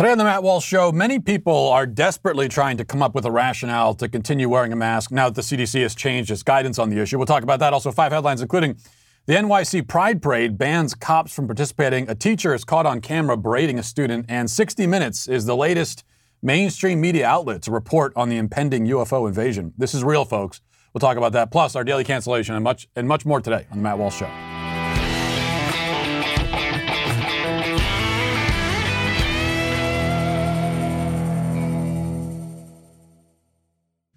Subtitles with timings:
[0.00, 3.26] Today on the Matt Walsh Show, many people are desperately trying to come up with
[3.26, 6.78] a rationale to continue wearing a mask now that the CDC has changed its guidance
[6.78, 7.18] on the issue.
[7.18, 7.74] We'll talk about that.
[7.74, 8.78] Also, five headlines, including
[9.26, 12.08] the NYC Pride Parade bans cops from participating.
[12.08, 16.02] A teacher is caught on camera berating a student, and 60 Minutes is the latest
[16.40, 19.74] mainstream media outlet to report on the impending UFO invasion.
[19.76, 20.62] This is real, folks.
[20.94, 23.76] We'll talk about that, plus our daily cancellation and much and much more today on
[23.76, 24.59] the Matt Walsh Show.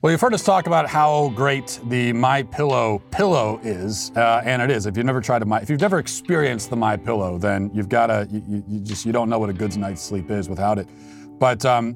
[0.03, 4.61] Well, you've heard us talk about how great the My Pillow pillow is, uh, and
[4.61, 4.85] it is.
[4.85, 7.87] If you've never tried a My, if you've never experienced the My Pillow, then you've
[7.87, 10.77] got to, you, you, just you don't know what a good night's sleep is without
[10.77, 10.89] it.
[11.39, 11.95] But um,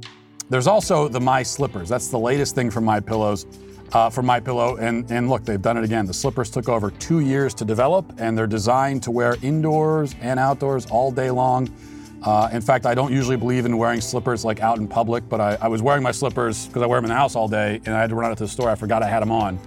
[0.50, 1.90] there's also the My Slippers.
[1.90, 3.46] That's the latest thing from My Pillows,
[3.92, 6.06] uh, from My Pillow, and and look, they've done it again.
[6.06, 10.40] The slippers took over two years to develop, and they're designed to wear indoors and
[10.40, 11.68] outdoors all day long.
[12.24, 15.40] Uh, in fact, I don't usually believe in wearing slippers like out in public, but
[15.40, 17.80] I, I was wearing my slippers because I wear them in the house all day,
[17.86, 18.70] and I had to run out to the store.
[18.70, 19.60] I forgot I had them on,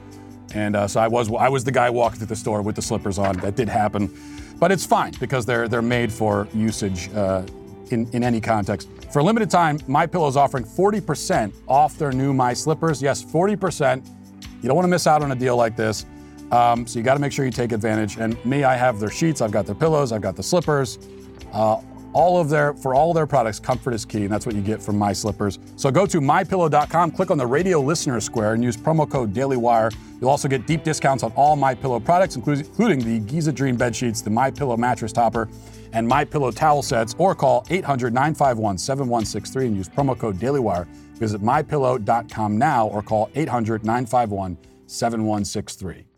[0.55, 2.83] and uh, so I was I was the guy walking through the store with the
[2.83, 3.37] slippers on.
[3.39, 4.13] That did happen,
[4.59, 7.47] but it's fine because they're they're made for usage uh,
[7.91, 8.89] in in any context.
[9.13, 13.03] For a limited time, My Pillow is offering 40% off their new My Slippers.
[13.03, 14.07] Yes, 40%.
[14.63, 16.07] You don't want to miss out on a deal like this.
[16.53, 18.19] Um, so you got to make sure you take advantage.
[18.19, 20.99] And me, I have their sheets, I've got their pillows, I've got the slippers.
[21.53, 21.81] Uh,
[22.13, 24.83] all of their for all their products comfort is key and that's what you get
[24.83, 25.59] from my slippers.
[25.77, 29.95] So go to mypillow.com click on the radio listener square and use promo code dailywire.
[30.21, 33.95] You'll also get deep discounts on all my pillow products including the giza dream bed
[33.95, 35.49] sheets the my pillow mattress topper
[35.93, 40.87] and my pillow towel sets or call 800-951-7163 and use promo code dailywire.
[41.15, 46.10] Visit mypillow.com now or call 800-951-7163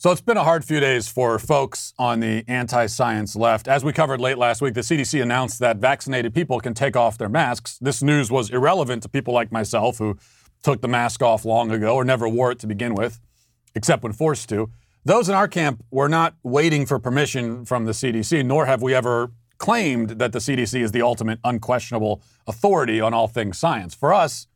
[0.00, 3.66] so it's been a hard few days for folks on the anti science left.
[3.66, 7.18] As we covered late last week, the CDC announced that vaccinated people can take off
[7.18, 7.78] their masks.
[7.80, 10.16] This news was irrelevant to people like myself who
[10.62, 13.18] took the mask off long ago or never wore it to begin with,
[13.74, 14.70] except when forced to.
[15.04, 18.94] Those in our camp were not waiting for permission from the CDC, nor have we
[18.94, 23.94] ever claimed that the CDC is the ultimate unquestionable authority on all things science.
[23.94, 24.46] For us,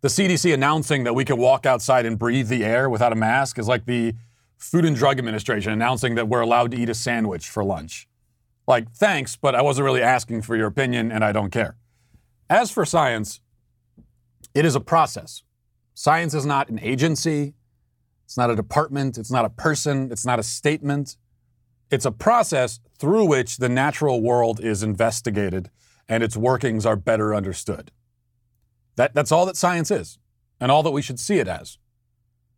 [0.00, 3.58] the CDC announcing that we could walk outside and breathe the air without a mask
[3.58, 4.14] is like the
[4.62, 8.08] Food and Drug Administration announcing that we're allowed to eat a sandwich for lunch.
[8.68, 11.76] Like, thanks, but I wasn't really asking for your opinion and I don't care.
[12.48, 13.40] As for science,
[14.54, 15.42] it is a process.
[15.94, 17.54] Science is not an agency,
[18.24, 21.16] it's not a department, it's not a person, it's not a statement.
[21.90, 25.70] It's a process through which the natural world is investigated
[26.08, 27.90] and its workings are better understood.
[28.96, 30.18] That, that's all that science is,
[30.60, 31.78] and all that we should see it as.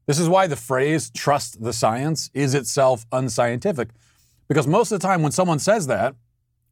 [0.06, 3.88] This is why the phrase trust the science is itself unscientific.
[4.48, 6.14] Because most of the time, when someone says that,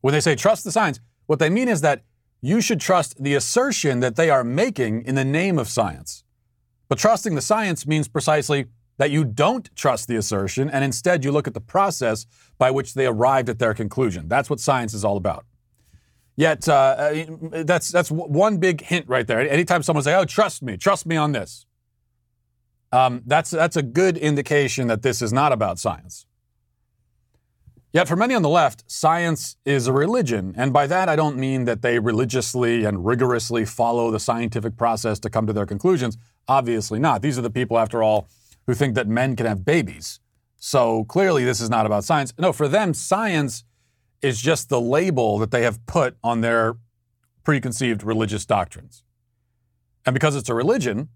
[0.02, 2.02] when they say trust the science, what they mean is that
[2.42, 6.24] you should trust the assertion that they are making in the name of science.
[6.88, 8.66] But trusting the science means precisely
[8.98, 12.26] that you don't trust the assertion and instead you look at the process
[12.58, 14.28] by which they arrived at their conclusion.
[14.28, 15.46] That's what science is all about.
[16.36, 17.14] Yet, uh,
[17.64, 19.40] that's, that's one big hint right there.
[19.40, 21.66] Anytime someone says, oh, trust me, trust me on this,
[22.92, 26.26] um, that's, that's a good indication that this is not about science.
[27.92, 30.54] Yet, for many on the left, science is a religion.
[30.56, 35.18] And by that, I don't mean that they religiously and rigorously follow the scientific process
[35.20, 36.16] to come to their conclusions.
[36.48, 37.20] Obviously not.
[37.20, 38.28] These are the people, after all,
[38.66, 40.20] who think that men can have babies.
[40.56, 42.32] So clearly, this is not about science.
[42.38, 43.64] No, for them, science
[44.22, 46.76] is just the label that they have put on their
[47.44, 49.02] preconceived religious doctrines.
[50.06, 51.08] And because it's a religion,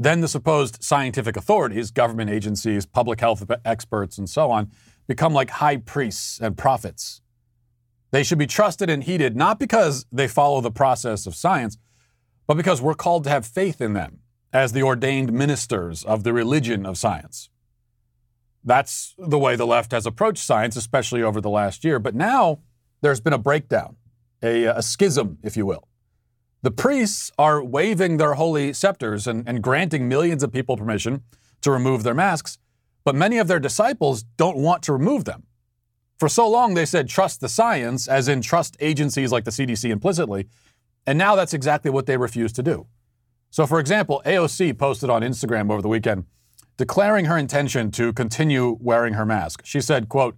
[0.00, 4.70] then the supposed scientific authorities, government agencies, public health experts, and so on,
[5.06, 7.20] become like high priests and prophets.
[8.10, 11.76] They should be trusted and heeded not because they follow the process of science,
[12.46, 14.20] but because we're called to have faith in them
[14.54, 17.50] as the ordained ministers of the religion of science.
[18.64, 21.98] That's the way the left has approached science, especially over the last year.
[21.98, 22.60] But now
[23.02, 23.96] there's been a breakdown,
[24.42, 25.89] a, a schism, if you will.
[26.62, 31.22] The priests are waving their holy scepters and, and granting millions of people permission
[31.62, 32.58] to remove their masks,
[33.04, 35.44] but many of their disciples don't want to remove them.
[36.18, 39.88] For so long, they said trust the science, as in trust agencies like the CDC
[39.88, 40.48] implicitly,
[41.06, 42.86] and now that's exactly what they refuse to do.
[43.50, 46.24] So, for example, AOC posted on Instagram over the weekend
[46.80, 49.60] declaring her intention to continue wearing her mask.
[49.66, 50.34] She said, quote,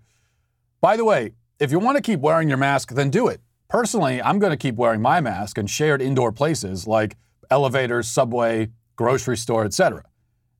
[0.81, 3.41] By the way, if you want to keep wearing your mask, then do it.
[3.73, 7.17] Personally, I'm going to keep wearing my mask in shared indoor places like
[7.51, 10.05] elevators, subway, grocery store, etc.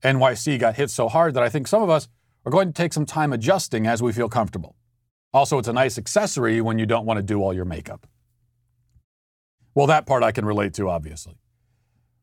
[0.03, 2.09] NYC got hit so hard that I think some of us
[2.47, 4.77] are going to take some time adjusting as we feel comfortable.
[5.35, 8.07] Also, it's a nice accessory when you don't want to do all your makeup.
[9.75, 11.37] Well, that part I can relate to, obviously.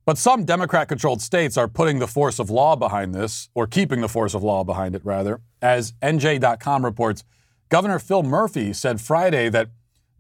[0.08, 4.02] But some Democrat controlled states are putting the force of law behind this, or keeping
[4.02, 5.42] the force of law behind it, rather.
[5.62, 7.24] As NJ.com reports,
[7.70, 9.70] Governor Phil Murphy said Friday that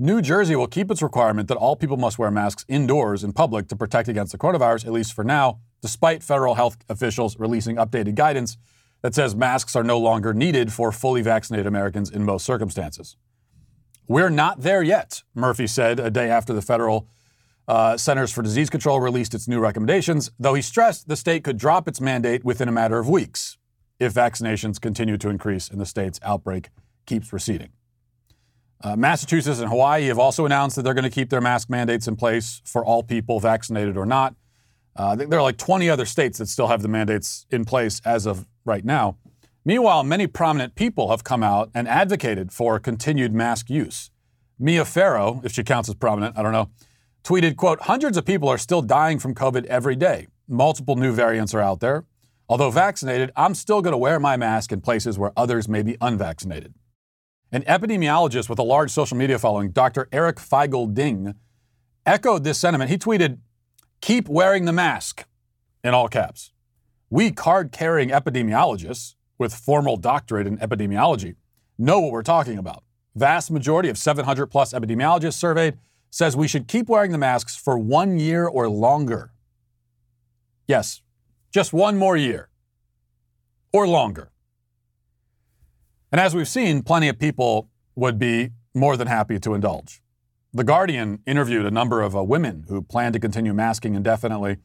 [0.02, 3.68] New Jersey will keep its requirement that all people must wear masks indoors in public
[3.68, 8.16] to protect against the coronavirus, at least for now, despite federal health officials releasing updated
[8.16, 8.58] guidance
[9.02, 13.18] that says masks are no longer needed for fully vaccinated Americans in most circumstances.
[14.08, 17.10] We're not there yet, Murphy said a day after the federal
[17.68, 21.58] uh, Centers for Disease Control released its new recommendations, though he stressed the state could
[21.58, 23.58] drop its mandate within a matter of weeks
[24.00, 26.70] if vaccinations continue to increase and the state's outbreak
[27.06, 27.72] keeps receding.
[28.82, 32.08] Uh, Massachusetts and Hawaii have also announced that they're going to keep their mask mandates
[32.08, 34.36] in place for all people, vaccinated or not.
[34.96, 38.26] Uh, there are like 20 other states that still have the mandates in place as
[38.26, 39.18] of right now.
[39.66, 44.12] Meanwhile, many prominent people have come out and advocated for continued mask use.
[44.58, 46.70] Mia Farrow, if she counts as prominent, I don't know,
[47.24, 50.28] tweeted, quote, hundreds of people are still dying from COVID every day.
[50.48, 52.06] Multiple new variants are out there.
[52.48, 55.98] Although vaccinated, I'm still going to wear my mask in places where others may be
[56.02, 56.74] unvaccinated.
[57.52, 60.08] An epidemiologist with a large social media following, Dr.
[60.12, 61.36] Eric Feigl Ding,
[62.06, 62.90] echoed this sentiment.
[62.90, 63.40] He tweeted,
[64.02, 65.26] keep wearing the mask,
[65.84, 66.52] in all caps.
[67.10, 71.36] We card carrying epidemiologists with formal doctorate in epidemiology
[71.80, 72.84] know what we're talking about.
[73.16, 75.78] Vast majority of 700 plus epidemiologists surveyed
[76.12, 79.32] says we should keep wearing the masks for one year or longer.
[80.68, 81.02] Yes,
[81.52, 82.50] just one more year
[83.72, 84.32] or longer.
[86.12, 90.02] And as we've seen, plenty of people would be more than happy to indulge.
[90.54, 94.58] The Guardian interviewed a number of uh, women who plan to continue masking indefinitely,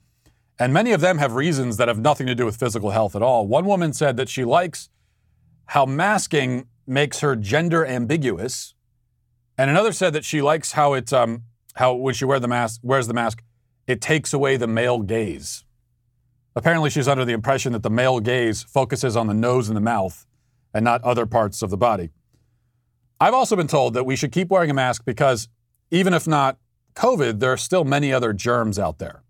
[0.58, 3.22] and many of them have reasons that have nothing to do with physical health at
[3.22, 3.46] all.
[3.46, 4.88] One woman said that she likes
[5.66, 8.74] how masking makes her gender ambiguous
[9.56, 11.44] and another said that she likes how it, um,
[11.74, 13.42] how when she wear the mask, wears the mask,
[13.86, 15.64] it takes away the male gaze.
[16.56, 19.80] Apparently, she's under the impression that the male gaze focuses on the nose and the
[19.80, 20.26] mouth
[20.74, 22.10] and not other parts of the body.
[23.20, 25.48] I've also been told that we should keep wearing a mask because
[25.90, 26.58] even if not
[26.94, 29.22] COVID, there are still many other germs out there.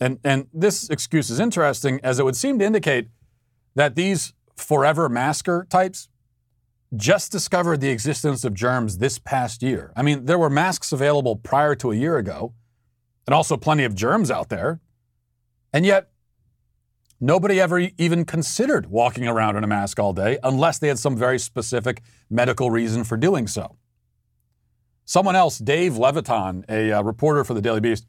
[0.00, 3.08] And, and this excuse is interesting as it would seem to indicate
[3.76, 6.08] that these forever masker types
[6.96, 9.92] just discovered the existence of germs this past year.
[9.96, 12.54] I mean, there were masks available prior to a year ago,
[13.26, 14.80] and also plenty of germs out there.
[15.72, 16.10] And yet,
[17.24, 21.16] nobody ever even considered walking around in a mask all day unless they had some
[21.16, 23.76] very specific medical reason for doing so.
[25.06, 28.06] Someone else, Dave Levitan, a uh, reporter for the Daily Beast,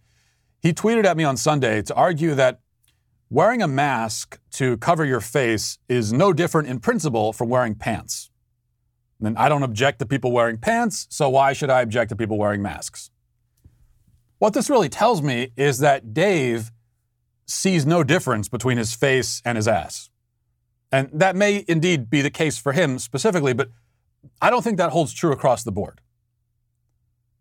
[0.61, 2.59] he tweeted at me on Sunday to argue that
[3.29, 8.29] wearing a mask to cover your face is no different in principle from wearing pants.
[9.21, 12.37] And I don't object to people wearing pants, so why should I object to people
[12.37, 13.11] wearing masks?
[14.39, 16.71] What this really tells me is that Dave
[17.45, 20.09] sees no difference between his face and his ass.
[20.91, 23.69] And that may indeed be the case for him specifically, but
[24.41, 26.01] I don't think that holds true across the board.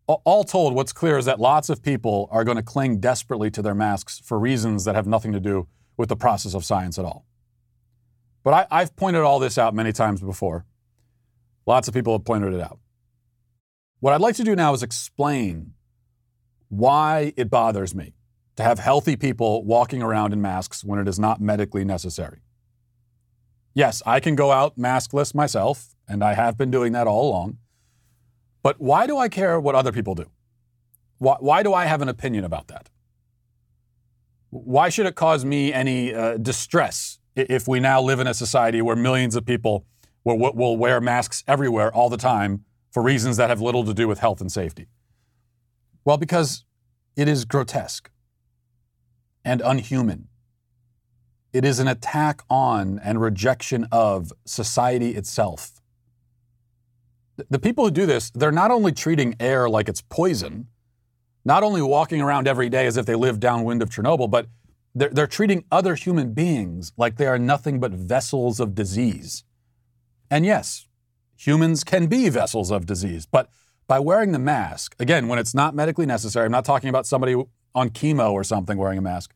[0.07, 3.63] All told, what's clear is that lots of people are going to cling desperately to
[3.63, 5.67] their masks for reasons that have nothing to do
[5.97, 7.25] with the process of science at all.
[8.43, 10.67] But I, have pointed all this out many times before.
[11.67, 12.79] Lots of people have pointed it out.
[14.01, 15.73] What I'd like to do now is explain
[16.69, 18.14] why it bothers me
[18.57, 22.41] to have healthy people walking around in masks when it is not medically necessary.
[23.75, 27.59] Yes, I can go out maskless myself, and I have been doing that all along.
[28.63, 30.27] But why do I care what other people do?
[31.19, 32.89] Why, why do I have an opinion about that?
[34.51, 38.81] Why should it cause me any uh, distress if we now live in a society
[38.81, 39.85] where millions of people
[40.23, 44.07] will, will wear masks everywhere all the time for reasons that have little to do
[44.07, 44.87] with health and safety?
[46.05, 46.65] Well, because
[47.17, 48.11] it is grotesque
[49.45, 50.29] and unhuman.
[51.53, 55.81] It is an attack on and rejection of society itself.
[57.49, 60.69] The people who do this, they're not only treating air like it's poison,
[61.45, 64.47] not only walking around every day as if they live downwind of Chernobyl, but
[64.95, 69.45] they're, they're treating other human beings like they are nothing but vessels of disease.
[70.31, 70.87] And yes,
[71.37, 73.49] humans can be vessels of disease, but
[73.87, 77.37] by wearing the mask, again, when it's not medically necessary, I'm not talking about somebody
[77.75, 79.35] on chemo or something wearing a mask.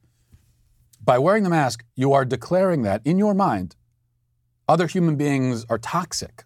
[1.03, 3.77] By wearing the mask, you are declaring that in your mind,
[4.69, 6.45] other human beings are toxic.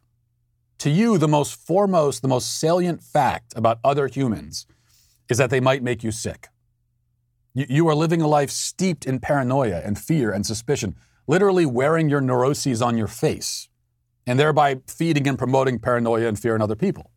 [0.79, 4.67] To you, the most foremost, the most salient fact about other humans
[5.29, 6.49] is that they might make you sick.
[7.55, 10.97] You, you are living a life steeped in paranoia and fear and suspicion,
[11.27, 13.69] literally wearing your neuroses on your face
[14.27, 17.11] and thereby feeding and promoting paranoia and fear in other people.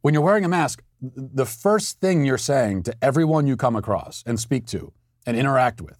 [0.00, 4.22] When you're wearing a mask, the first thing you're saying to everyone you come across
[4.26, 4.92] and speak to
[5.26, 5.98] and interact with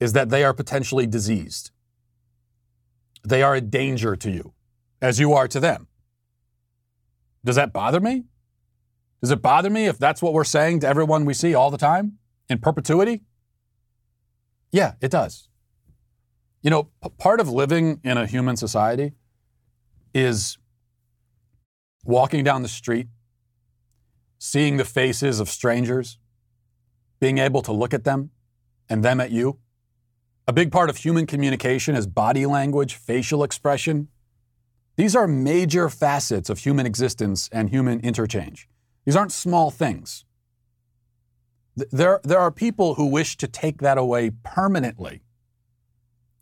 [0.00, 1.70] is that they are potentially diseased.
[3.26, 4.52] They are a danger to you,
[5.00, 5.88] as you are to them.
[7.44, 8.24] Does that bother me?
[9.20, 11.78] Does it bother me if that's what we're saying to everyone we see all the
[11.78, 12.18] time
[12.48, 13.22] in perpetuity?
[14.70, 15.48] Yeah, it does.
[16.62, 19.12] You know, p- part of living in a human society
[20.14, 20.58] is
[22.04, 23.08] walking down the street,
[24.44, 26.18] seeing the faces of strangers,
[27.18, 28.28] being able to look at them
[28.90, 29.58] and them at you.
[30.46, 34.08] A big part of human communication is body language, facial expression.
[34.96, 38.68] These are major facets of human existence and human interchange.
[39.06, 40.26] These aren't small things.
[41.74, 45.22] There, there are people who wish to take that away permanently,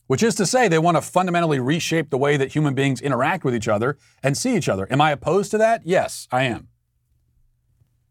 [0.08, 3.44] which is to say, they want to fundamentally reshape the way that human beings interact
[3.44, 4.88] with each other and see each other.
[4.90, 5.82] Am I opposed to that?
[5.86, 6.66] Yes, I am.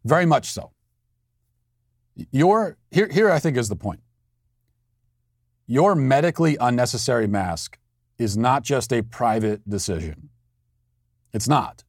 [0.04, 0.72] Very much so.
[2.32, 4.02] Your, here, here, I think, is the point.
[5.68, 7.78] Your medically unnecessary mask
[8.18, 10.30] is not just a private decision.
[11.34, 11.84] It's not.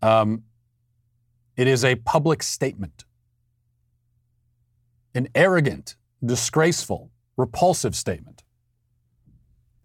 [0.00, 0.44] Um,
[1.56, 3.04] it is a public statement.
[5.14, 8.42] An arrogant, disgraceful, repulsive statement.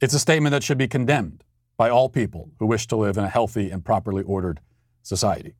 [0.01, 1.43] It's a statement that should be condemned
[1.77, 4.59] by all people who wish to live in a healthy and properly ordered
[5.03, 5.55] society.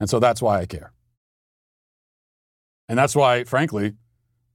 [0.00, 0.92] And so that's why I care.
[2.88, 3.94] And that's why, frankly,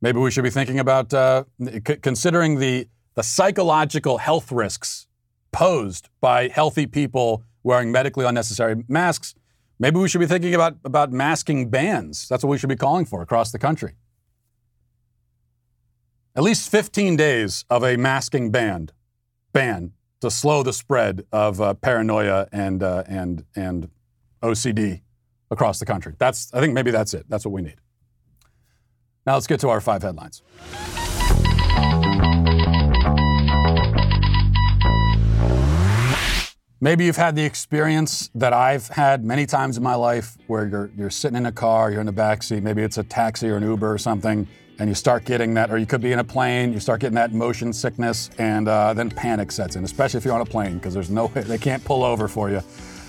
[0.02, 5.08] maybe we should be thinking about uh, c- considering the, the psychological health risks
[5.52, 9.36] posed by healthy people wearing medically unnecessary masks.
[9.80, 12.28] Maybe we should be thinking about, about masking bans.
[12.28, 13.96] That's what we should be calling for across the country.
[16.36, 18.90] At least 15 days of a masking ban,
[19.52, 23.90] ban to slow the spread of uh, paranoia and, uh, and, and
[24.42, 25.02] OCD
[25.52, 26.14] across the country.
[26.18, 27.26] That's, I think maybe that's it.
[27.30, 27.76] That's what we need.
[29.26, 30.42] Now let's get to our five headlines.
[36.84, 40.90] Maybe you've had the experience that I've had many times in my life where you're,
[40.98, 43.58] you're sitting in a car, you're in the back seat, maybe it's a taxi or
[43.58, 44.48] an Uber or something,
[44.80, 47.14] and you start getting that, or you could be in a plane, you start getting
[47.14, 50.80] that motion sickness, and uh, then panic sets in, especially if you're on a plane,
[50.80, 52.64] because there's no they can't pull over for you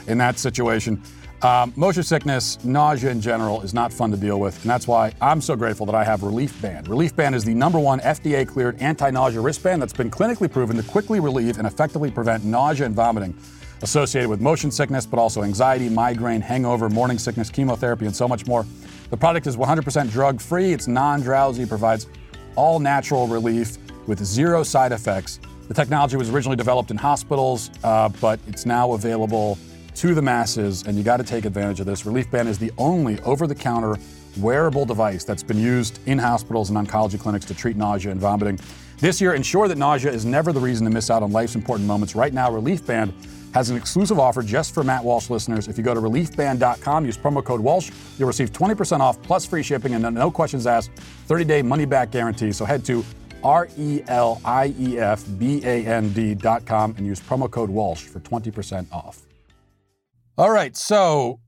[0.06, 1.02] in that situation.
[1.42, 5.12] Um, motion sickness, nausea in general, is not fun to deal with, and that's why
[5.20, 6.87] I'm so grateful that I have Relief Band.
[6.87, 10.76] Relief Band is the number one FDA cleared anti nausea wristband that's been clinically proven
[10.76, 13.37] to quickly relieve and effectively prevent nausea and vomiting
[13.82, 18.46] associated with motion sickness, but also anxiety, migraine, hangover, morning sickness, chemotherapy, and so much
[18.46, 18.64] more.
[19.11, 22.06] The product is 100% drug free, it's non drowsy, provides
[22.54, 25.40] all natural relief with zero side effects.
[25.66, 29.58] The technology was originally developed in hospitals, uh, but it's now available
[29.96, 32.06] to the masses, and you got to take advantage of this.
[32.06, 33.96] Relief Band is the only over the counter
[34.38, 38.58] wearable device that's been used in hospitals and oncology clinics to treat nausea and vomiting.
[38.99, 41.87] This year, ensure that nausea is never the reason to miss out on life's important
[41.87, 42.14] moments.
[42.14, 43.12] Right now, Relief Band
[43.52, 45.68] has an exclusive offer just for Matt Walsh listeners.
[45.68, 49.62] If you go to reliefband.com, use promo code Walsh, you'll receive 20% off plus free
[49.62, 50.90] shipping and no questions asked,
[51.26, 52.52] 30 day money back guarantee.
[52.52, 53.04] So head to
[53.44, 58.02] R E L I E F B A N D.com and use promo code Walsh
[58.02, 59.22] for 20% off.
[60.38, 61.40] All right, so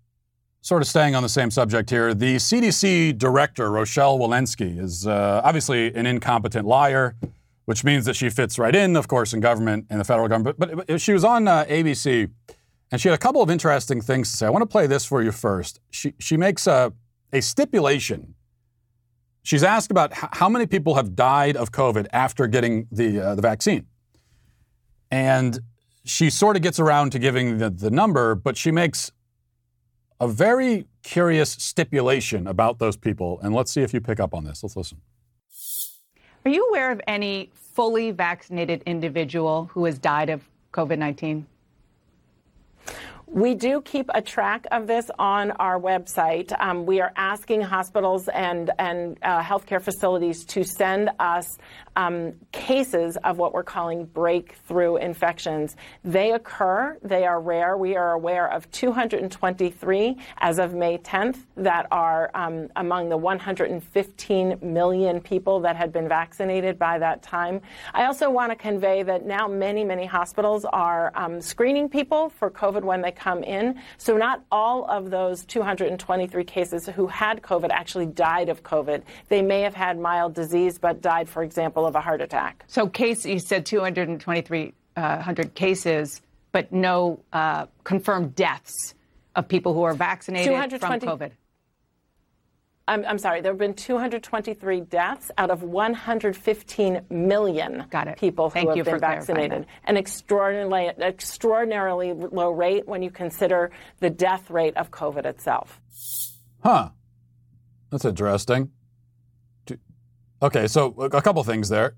[0.61, 5.41] sort of staying on the same subject here, the CDC director, Rochelle Walensky, is uh,
[5.45, 7.17] obviously an incompetent liar
[7.65, 10.59] which means that she fits right in, of course, in government, in the federal government.
[10.59, 12.31] But, but she was on uh, ABC,
[12.91, 14.47] and she had a couple of interesting things to say.
[14.47, 15.81] I want to play this for you first.
[15.91, 16.93] She, she makes a,
[17.33, 18.35] a stipulation.
[19.43, 23.43] She's asked about how many people have died of COVID after getting the, uh, the
[23.43, 23.87] vaccine.
[25.11, 25.59] And
[26.05, 29.11] she sort of gets around to giving the, the number, but she makes
[30.21, 33.41] a very curious stipulation about those people.
[33.43, 34.63] And let's see if you pick up on this.
[34.63, 35.01] Let's listen.
[36.45, 40.43] Are you aware of any fully vaccinated individual who has died of
[40.73, 41.47] COVID 19?
[43.35, 46.53] We do keep a track of this on our website.
[46.61, 51.59] Um, we are asking hospitals and and uh, healthcare facilities to send us
[51.97, 55.75] um, cases of what we're calling breakthrough infections.
[56.05, 56.97] They occur.
[57.03, 57.77] They are rare.
[57.77, 64.59] We are aware of 223 as of May 10th that are um, among the 115
[64.63, 67.61] million people that had been vaccinated by that time.
[67.93, 72.49] I also want to convey that now many many hospitals are um, screening people for
[72.49, 73.81] COVID when they come in.
[73.97, 79.03] So not all of those 223 cases who had COVID actually died of COVID.
[79.29, 82.65] They may have had mild disease, but died, for example, of a heart attack.
[82.67, 86.21] So case, you said 223 uh, cases,
[86.53, 88.95] but no uh, confirmed deaths.
[89.35, 91.33] of people who are vaccinated from COVID?
[92.87, 97.85] I'm, I'm, sorry, there have been 223 deaths out of 115 million
[98.19, 99.67] people who Thank have been vaccinated.
[99.85, 105.81] An extraordinarily, extraordinarily low rate when you consider the death rate of COVID itself.
[106.63, 106.91] Huh.
[107.91, 108.71] That's interesting.
[110.43, 111.97] Okay, so a couple things there.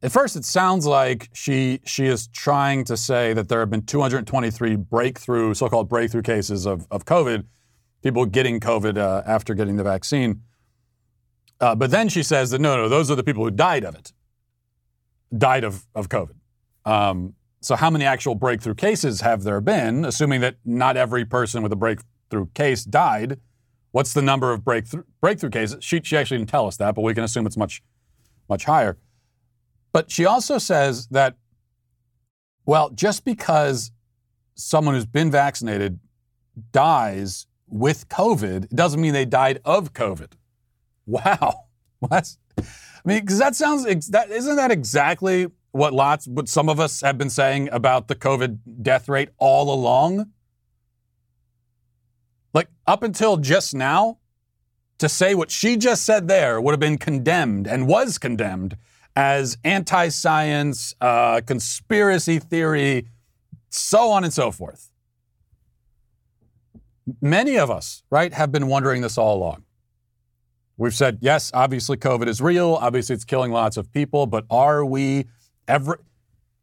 [0.00, 3.82] At first, it sounds like she she is trying to say that there have been
[3.82, 7.46] 223 breakthrough, so-called breakthrough cases of, of COVID
[8.06, 10.42] people getting COVID uh, after getting the vaccine.
[11.60, 13.96] Uh, but then she says that no, no, those are the people who died of
[13.96, 14.12] it,
[15.36, 16.36] died of, of COVID.
[16.84, 21.64] Um, so, how many actual breakthrough cases have there been, assuming that not every person
[21.64, 23.40] with a breakthrough case died?
[23.90, 25.82] What's the number of breakthrough, breakthrough cases?
[25.82, 27.82] She, she actually didn't tell us that, but we can assume it's much,
[28.48, 28.98] much higher.
[29.92, 31.34] But she also says that,
[32.66, 33.90] well, just because
[34.54, 35.98] someone who's been vaccinated
[36.70, 40.32] dies with COVID, it doesn't mean they died of COVID.
[41.06, 41.62] Wow.
[41.98, 42.36] What?
[42.58, 42.62] I
[43.06, 47.16] mean, because that sounds, that, isn't that exactly what lots, what some of us have
[47.16, 50.26] been saying about the COVID death rate all along?
[52.52, 54.18] Like, up until just now,
[54.98, 58.76] to say what she just said there would have been condemned and was condemned
[59.14, 63.08] as anti science, uh, conspiracy theory,
[63.70, 64.90] so on and so forth.
[67.20, 69.64] Many of us, right, have been wondering this all along.
[70.76, 72.74] We've said, yes, obviously COVID is real.
[72.74, 75.26] Obviously it's killing lots of people, but are we
[75.66, 75.96] every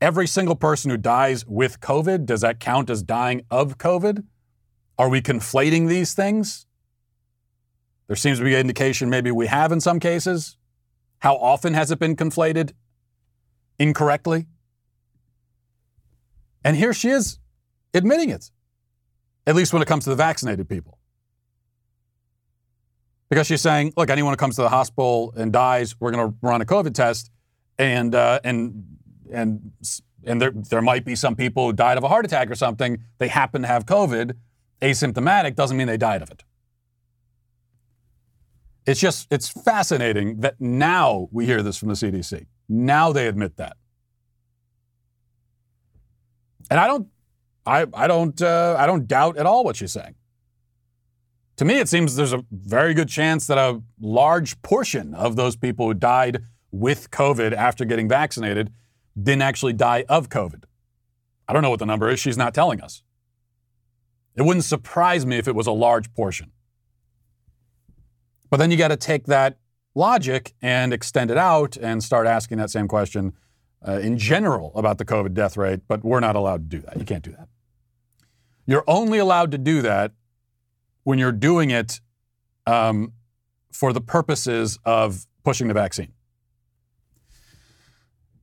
[0.01, 4.25] every single person who dies with COVID, does that count as dying of COVID?
[4.97, 6.65] Are we conflating these things?
[8.07, 10.57] There seems to be an indication maybe we have in some cases.
[11.19, 12.73] How often has it been conflated
[13.79, 14.47] incorrectly?
[16.65, 17.39] And here she is
[17.93, 18.51] admitting it
[19.45, 20.97] at least when it comes to the vaccinated people.
[23.29, 26.37] Because she's saying, look, anyone who comes to the hospital and dies, we're going to
[26.41, 27.31] run a COVID test,
[27.77, 28.85] and uh, and
[29.31, 29.71] and
[30.23, 33.03] and there there might be some people who died of a heart attack or something.
[33.17, 34.35] They happen to have COVID,
[34.81, 36.43] asymptomatic doesn't mean they died of it.
[38.85, 42.45] It's just it's fascinating that now we hear this from the CDC.
[42.67, 43.77] Now they admit that.
[46.69, 47.07] And I don't
[47.65, 50.15] I, I don't uh, I don't doubt at all what she's saying.
[51.57, 55.55] To me, it seems there's a very good chance that a large portion of those
[55.55, 58.73] people who died with COVID after getting vaccinated
[59.21, 60.63] didn't actually die of COVID.
[61.47, 62.19] I don't know what the number is.
[62.19, 63.03] She's not telling us.
[64.35, 66.51] It wouldn't surprise me if it was a large portion.
[68.49, 69.57] But then you got to take that
[69.93, 73.33] logic and extend it out and start asking that same question
[73.87, 76.97] uh, in general about the COVID death rate, but we're not allowed to do that.
[76.97, 77.47] You can't do that.
[78.65, 80.11] You're only allowed to do that
[81.03, 81.99] when you're doing it
[82.65, 83.13] um,
[83.71, 86.13] for the purposes of pushing the vaccine.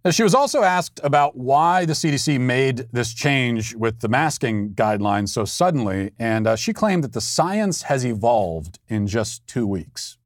[0.04, 4.70] Now, she was also asked about why the CDC made this change with the masking
[4.70, 9.66] guidelines so suddenly, and uh, she claimed that the science has evolved in just two
[9.66, 10.16] weeks.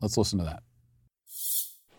[0.00, 0.64] Let's listen to that.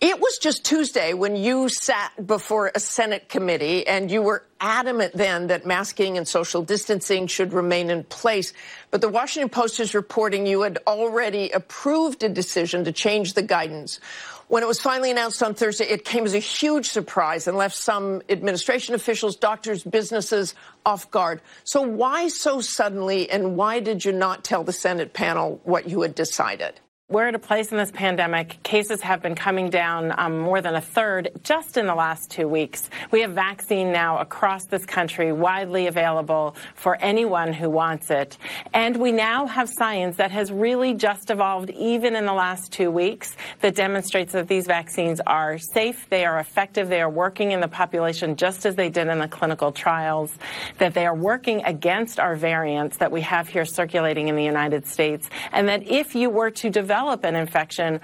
[0.03, 5.13] It was just Tuesday when you sat before a Senate committee and you were adamant
[5.13, 8.51] then that masking and social distancing should remain in place.
[8.91, 13.43] But the Washington Post is reporting you had already approved a decision to change the
[13.43, 14.01] guidance.
[14.49, 17.77] When it was finally announced on Thursday, it came as a huge surprise and left
[17.77, 20.53] some administration officials, doctors, businesses
[20.85, 21.39] off guard.
[21.63, 26.01] So why so suddenly and why did you not tell the Senate panel what you
[26.01, 26.81] had decided?
[27.13, 28.63] We're at a place in this pandemic.
[28.63, 32.47] Cases have been coming down um, more than a third just in the last two
[32.47, 32.89] weeks.
[33.11, 38.39] We have vaccine now across this country, widely available for anyone who wants it.
[38.73, 42.89] And we now have science that has really just evolved even in the last two
[42.89, 47.59] weeks that demonstrates that these vaccines are safe, they are effective, they are working in
[47.59, 50.35] the population just as they did in the clinical trials,
[50.79, 54.87] that they are working against our variants that we have here circulating in the United
[54.87, 57.99] States, and that if you were to develop develop an infection,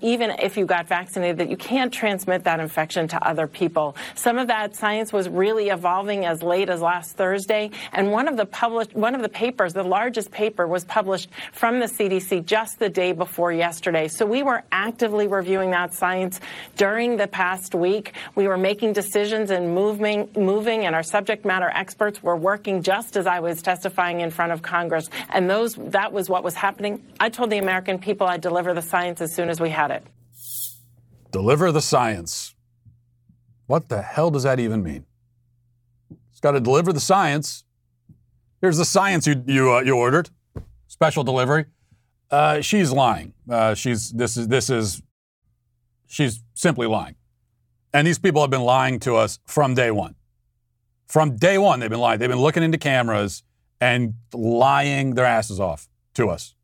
[0.00, 3.94] even if you got vaccinated, that you can't transmit that infection to other people.
[4.16, 8.36] Some of that science was really evolving as late as last Thursday, and one of
[8.36, 12.80] the published, one of the papers, the largest paper, was published from the CDC just
[12.80, 14.08] the day before yesterday.
[14.08, 16.40] So we were actively reviewing that science
[16.76, 18.14] during the past week.
[18.34, 23.16] We were making decisions and moving, moving, and our subject matter experts were working just
[23.16, 27.00] as I was testifying in front of Congress, and those that was what was happening.
[27.20, 30.06] I told the American people I'd deliver the science as soon as we had it.
[31.30, 32.54] Deliver the science.
[33.66, 35.06] What the hell does that even mean?
[36.30, 37.64] It's got to deliver the science.
[38.60, 40.30] Here's the science you you, uh, you ordered,
[40.86, 41.66] special delivery.
[42.30, 43.34] Uh, she's lying.
[43.48, 45.02] Uh, she's this is this is
[46.06, 47.16] she's simply lying,
[47.92, 50.14] and these people have been lying to us from day one.
[51.06, 52.18] From day one, they've been lying.
[52.18, 53.42] They've been looking into cameras
[53.80, 56.54] and lying their asses off to us.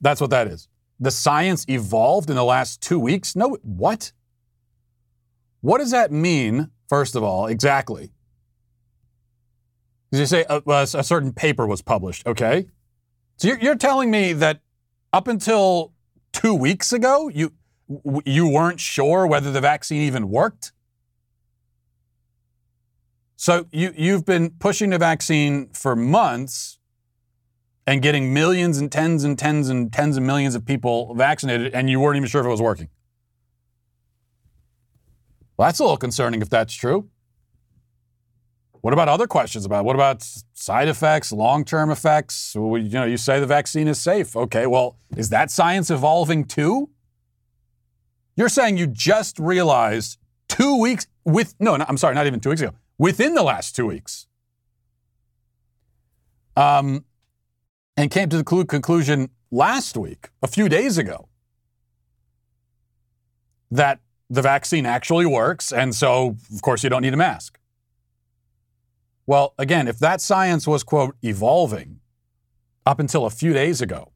[0.00, 0.68] That's what that is.
[0.98, 3.36] The science evolved in the last two weeks?
[3.36, 4.12] No, what?
[5.60, 8.12] What does that mean, first of all, exactly?
[10.12, 12.26] Did you say uh, a, a, certain paper was published?
[12.26, 12.66] Okay.
[13.36, 14.60] So you're, you're telling me that
[15.12, 15.92] up until
[16.32, 17.52] two weeks ago, you,
[18.24, 20.72] you weren't sure whether the vaccine even worked?
[23.36, 26.75] So you, you've been pushing the vaccine for months
[27.86, 31.88] and getting millions and tens and tens and tens of millions of people vaccinated, and
[31.88, 32.88] you weren't even sure if it was working.
[35.56, 37.08] Well, that's a little concerning if that's true.
[38.80, 42.54] What about other questions about what about side effects, long-term effects?
[42.54, 44.36] You know, you say the vaccine is safe.
[44.36, 46.90] Okay, well, is that science evolving too?
[48.36, 50.18] You're saying you just realized
[50.48, 53.74] two weeks with no, no I'm sorry, not even two weeks ago within the last
[53.74, 54.26] two weeks.
[56.56, 57.05] Um,
[57.96, 61.28] and came to the conclusion last week, a few days ago,
[63.70, 67.58] that the vaccine actually works, and so, of course, you don't need a mask.
[69.26, 72.00] Well, again, if that science was, quote, evolving
[72.84, 74.12] up until a few days ago,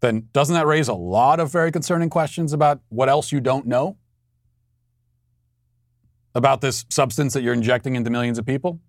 [0.00, 3.66] then doesn't that raise a lot of very concerning questions about what else you don't
[3.66, 3.96] know?
[6.38, 8.80] about this substance that you're injecting into millions of people?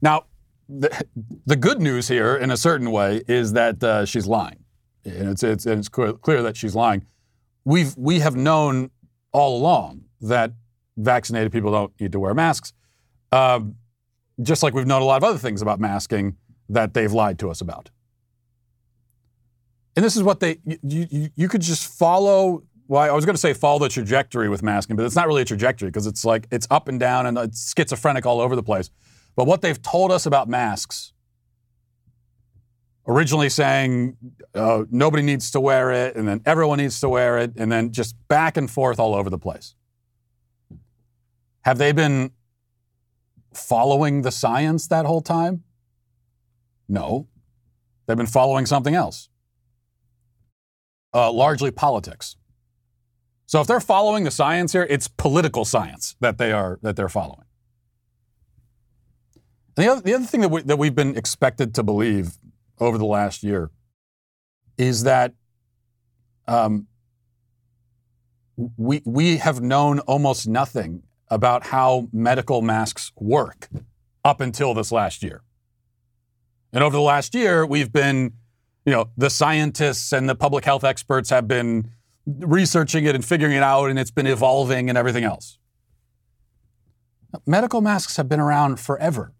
[0.00, 0.26] Now,
[0.68, 1.04] the,
[1.46, 4.64] the good news here, in a certain way, is that uh, she's lying.
[5.04, 7.06] And it's, it's, and it's clear, that she's lying.
[7.64, 8.90] We've, we have known
[9.32, 10.52] all along that
[10.96, 12.72] vaccinated people don't need to wear masks,
[13.32, 13.76] um,
[14.42, 16.36] just like we've known a lot of other things about masking
[16.68, 17.90] that they've lied to us about.
[19.96, 23.34] And this is what they, you, you, you could just follow well, I was going
[23.34, 26.24] to say follow the trajectory with masking, but it's not really a trajectory because it's
[26.24, 28.90] like it's up and down and it's schizophrenic all over the place.
[29.38, 31.12] But what they've told us about masks,
[33.06, 34.16] originally saying
[34.52, 37.92] uh, nobody needs to wear it, and then everyone needs to wear it, and then
[37.92, 39.76] just back and forth all over the place.
[41.60, 42.32] Have they been
[43.54, 45.62] following the science that whole time?
[46.88, 47.28] No.
[48.08, 49.28] They've been following something else,
[51.14, 52.34] uh, largely politics.
[53.46, 57.08] So if they're following the science here, it's political science that they are that they're
[57.08, 57.47] following.
[59.78, 62.36] The other, the other thing that, we, that we've been expected to believe
[62.80, 63.70] over the last year
[64.76, 65.34] is that
[66.48, 66.88] um,
[68.76, 73.68] we, we have known almost nothing about how medical masks work
[74.24, 75.42] up until this last year.
[76.72, 78.32] And over the last year, we've been,
[78.84, 81.88] you know, the scientists and the public health experts have been
[82.26, 85.56] researching it and figuring it out, and it's been evolving and everything else.
[87.46, 89.34] Medical masks have been around forever.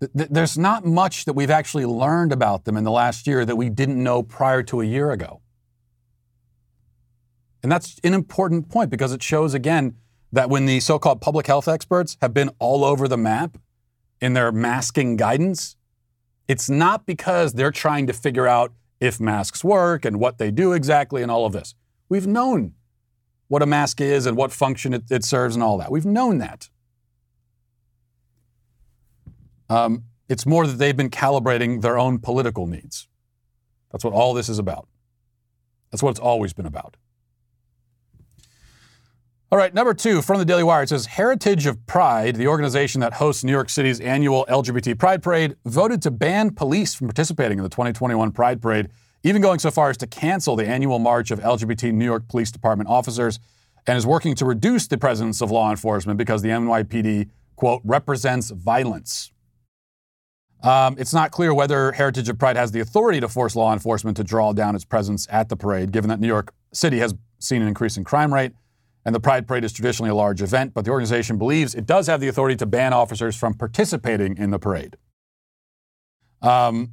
[0.00, 3.68] There's not much that we've actually learned about them in the last year that we
[3.68, 5.42] didn't know prior to a year ago.
[7.62, 9.96] And that's an important point because it shows again
[10.32, 13.58] that when the so called public health experts have been all over the map
[14.20, 15.76] in their masking guidance,
[16.48, 20.72] it's not because they're trying to figure out if masks work and what they do
[20.72, 21.74] exactly and all of this.
[22.08, 22.74] We've known
[23.48, 25.90] what a mask is and what function it, it serves and all that.
[25.90, 26.70] We've known that.
[29.70, 33.08] Um, it's more that they've been calibrating their own political needs.
[33.90, 34.88] That's what all this is about.
[35.90, 36.96] That's what it's always been about.
[39.52, 40.84] All right, number two from the Daily Wire.
[40.84, 45.22] It says Heritage of Pride, the organization that hosts New York City's annual LGBT Pride
[45.24, 48.90] Parade, voted to ban police from participating in the 2021 Pride Parade,
[49.24, 52.52] even going so far as to cancel the annual march of LGBT New York Police
[52.52, 53.40] Department officers,
[53.88, 58.50] and is working to reduce the presence of law enforcement because the NYPD, quote, represents
[58.50, 59.32] violence.
[60.62, 64.16] Um, it's not clear whether Heritage of Pride has the authority to force law enforcement
[64.18, 67.62] to draw down its presence at the parade, given that New York City has seen
[67.62, 68.52] an increase in crime rate
[69.04, 72.06] and the Pride Parade is traditionally a large event, but the organization believes it does
[72.06, 74.96] have the authority to ban officers from participating in the parade.
[76.42, 76.92] Um,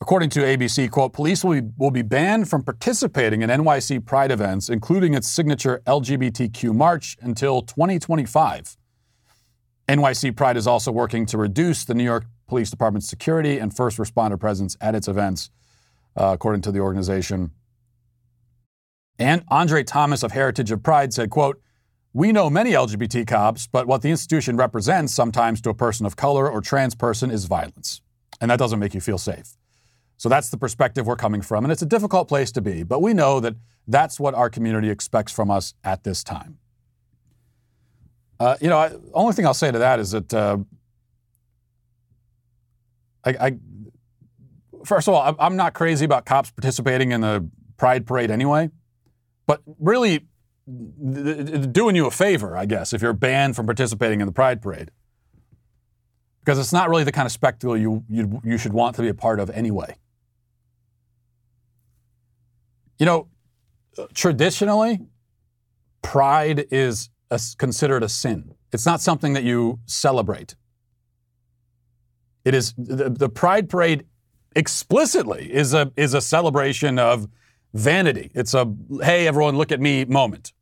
[0.00, 4.30] according to ABC, quote, police will be, will be banned from participating in NYC Pride
[4.30, 8.76] events, including its signature LGBTQ march, until 2025.
[9.88, 13.98] NYC Pride is also working to reduce the New York Police department security and first
[13.98, 15.50] responder presence at its events,
[16.16, 17.50] uh, according to the organization.
[19.18, 21.60] And Andre Thomas of Heritage of Pride said, quote,
[22.12, 26.16] We know many LGBT cops, but what the institution represents sometimes to a person of
[26.16, 28.00] color or trans person is violence.
[28.40, 29.56] And that doesn't make you feel safe.
[30.16, 31.64] So that's the perspective we're coming from.
[31.64, 33.54] And it's a difficult place to be, but we know that
[33.86, 36.58] that's what our community expects from us at this time.
[38.40, 40.58] Uh, you know, I, only thing I'll say to that is that uh,
[43.24, 43.56] I, I,
[44.84, 48.70] first of all, I'm not crazy about cops participating in the Pride Parade anyway,
[49.46, 50.26] but really
[50.66, 54.90] doing you a favor, I guess, if you're banned from participating in the Pride Parade.
[56.40, 59.08] Because it's not really the kind of spectacle you, you, you should want to be
[59.08, 59.96] a part of anyway.
[62.98, 63.28] You know,
[64.14, 65.00] traditionally,
[66.02, 68.54] pride is a, considered a sin.
[68.72, 70.54] It's not something that you celebrate.
[72.48, 74.06] It is the, the Pride Parade
[74.56, 77.28] explicitly is a is a celebration of
[77.74, 78.30] vanity.
[78.34, 80.54] It's a hey everyone look at me moment.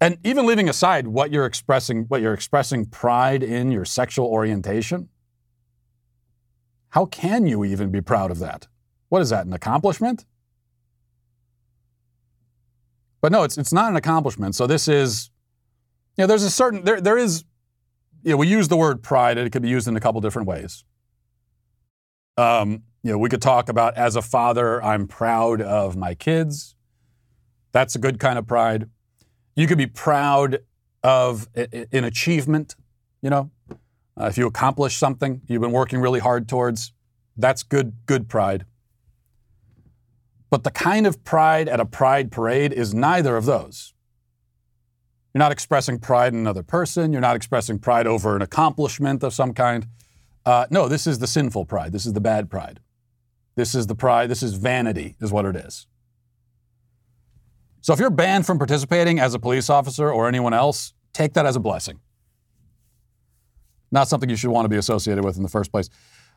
[0.00, 5.10] And even leaving aside what you're expressing, what you're expressing pride in your sexual orientation,
[6.88, 8.66] how can you even be proud of that?
[9.10, 10.24] What is that, an accomplishment?
[13.20, 14.54] But no, it's, it's not an accomplishment.
[14.54, 15.28] So this is,
[16.16, 17.44] you know, there's a certain, there, there is,
[18.22, 20.20] you know, we use the word pride and it could be used in a couple
[20.20, 20.84] different ways.
[22.36, 26.74] Um, you know, we could talk about as a father, I'm proud of my kids.
[27.72, 28.88] That's a good kind of pride.
[29.56, 30.60] You could be proud
[31.02, 32.76] of an achievement,
[33.22, 33.50] you know,
[34.20, 36.92] uh, if you accomplish something you've been working really hard towards,
[37.36, 38.66] that's good, good pride.
[40.50, 43.94] But the kind of pride at a pride parade is neither of those.
[45.32, 47.12] You're not expressing pride in another person.
[47.12, 49.86] You're not expressing pride over an accomplishment of some kind.
[50.44, 51.92] Uh, no, this is the sinful pride.
[51.92, 52.80] This is the bad pride.
[53.54, 54.30] This is the pride.
[54.30, 55.86] This is vanity, is what it is.
[57.80, 61.46] So if you're banned from participating as a police officer or anyone else, take that
[61.46, 62.00] as a blessing.
[63.92, 65.88] Not something you should want to be associated with in the first place.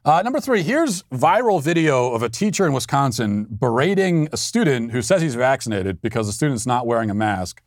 [0.05, 5.01] Uh, number three, here's viral video of a teacher in Wisconsin berating a student who
[5.01, 7.61] says he's vaccinated because the student's not wearing a mask.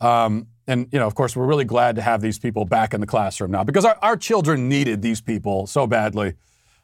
[0.00, 3.00] Um, and, you know, of course, we're really glad to have these people back in
[3.00, 6.34] the classroom now because our, our children needed these people so badly.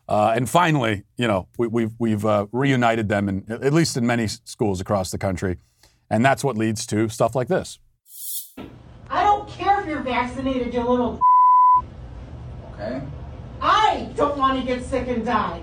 [0.09, 3.97] Uh, and finally, you know, we, have we've, we've uh, reunited them, in, at least
[3.97, 5.59] in many schools across the country.
[6.11, 7.79] And that's what leads to stuff like this.
[9.09, 11.21] I don't care if you're vaccinated, you little.
[12.73, 13.01] Okay.
[13.61, 15.63] I don't want to get sick and die.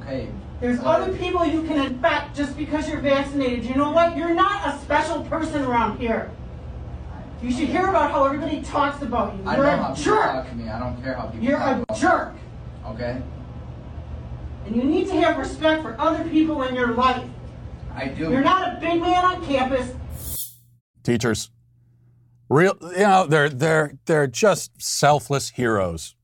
[0.00, 0.28] Okay.
[0.60, 3.64] There's other people you can infect just because you're vaccinated.
[3.64, 4.16] You know what?
[4.16, 6.30] You're not a special person around here.
[7.44, 9.42] You should hear about how everybody talks about you.
[9.44, 10.68] I You're know a how people talk to me.
[10.70, 12.34] I don't care how people You're talk a about jerk.
[12.34, 12.40] Me.
[12.86, 13.22] Okay.
[14.64, 17.22] And you need to have respect for other people in your life.
[17.94, 18.30] I do.
[18.30, 20.54] You're not a big man on campus.
[21.02, 21.50] Teachers,
[22.48, 26.16] real, you know, they're they're they're just selfless heroes.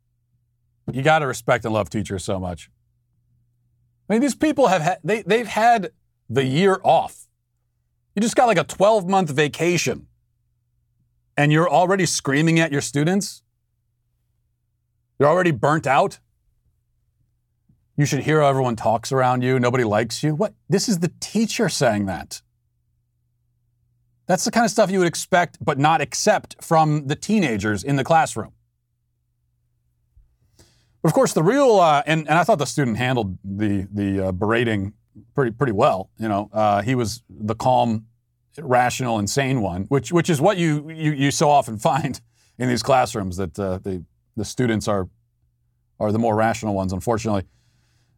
[0.91, 2.71] You got to respect and love teachers so much.
[4.09, 5.93] I mean, these people have had, they, they've had
[6.31, 7.29] the year off.
[8.17, 10.07] You just got like a 12 month vacation
[11.41, 13.43] and you're already screaming at your students.
[15.19, 16.19] You're already burnt out.
[17.97, 19.59] You should hear how everyone talks around you.
[19.59, 20.35] Nobody likes you.
[20.35, 20.53] What?
[20.69, 22.43] This is the teacher saying that.
[24.27, 27.97] That's the kind of stuff you would expect, but not accept from the teenagers in
[27.97, 28.53] the classroom.
[31.01, 34.27] But of course, the real uh, and and I thought the student handled the the
[34.27, 34.93] uh, berating
[35.35, 36.11] pretty pretty well.
[36.19, 38.07] You know, uh, he was the calm,
[38.59, 42.21] rational, insane one, which which is what you you, you so often find
[42.59, 44.05] in these classrooms that uh, the
[44.37, 45.09] the students are
[45.99, 47.45] are the more rational ones, unfortunately.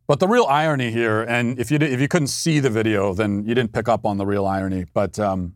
[0.06, 3.44] But the real irony here, and if you if you couldn't see the video, then
[3.46, 4.84] you didn't pick up on the real irony.
[4.92, 5.54] But um,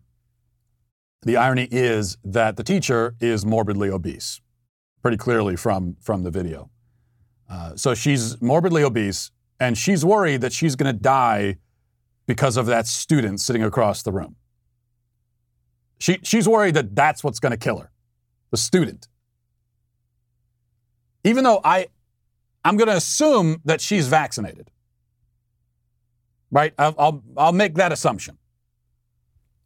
[1.23, 4.41] the irony is that the teacher is morbidly obese,
[5.03, 6.71] pretty clearly from from the video.
[7.49, 11.57] Uh, so she's morbidly obese, and she's worried that she's going to die
[12.27, 14.37] because of that student sitting across the room.
[15.99, 17.91] She, she's worried that that's what's going to kill her,
[18.51, 19.09] the student.
[21.25, 21.89] Even though I,
[22.65, 24.71] I'm going to assume that she's vaccinated.
[26.51, 26.75] Right?
[26.79, 28.39] I'll, I'll, I'll make that assumption.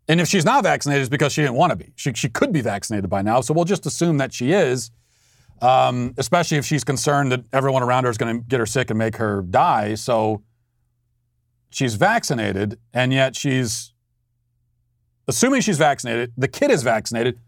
[0.08, 1.92] And if she's not vaccinated, it's because she didn't want to be.
[1.96, 4.90] She, she could be vaccinated by now, so we'll just assume that she is
[5.62, 8.90] um, especially if she's concerned that everyone around her is going to get her sick
[8.90, 9.94] and make her die.
[9.94, 10.42] So
[11.70, 13.89] she's vaccinated, and yet she's
[15.30, 16.32] assuming she's vaccinated.
[16.36, 17.38] The kid is vaccinated.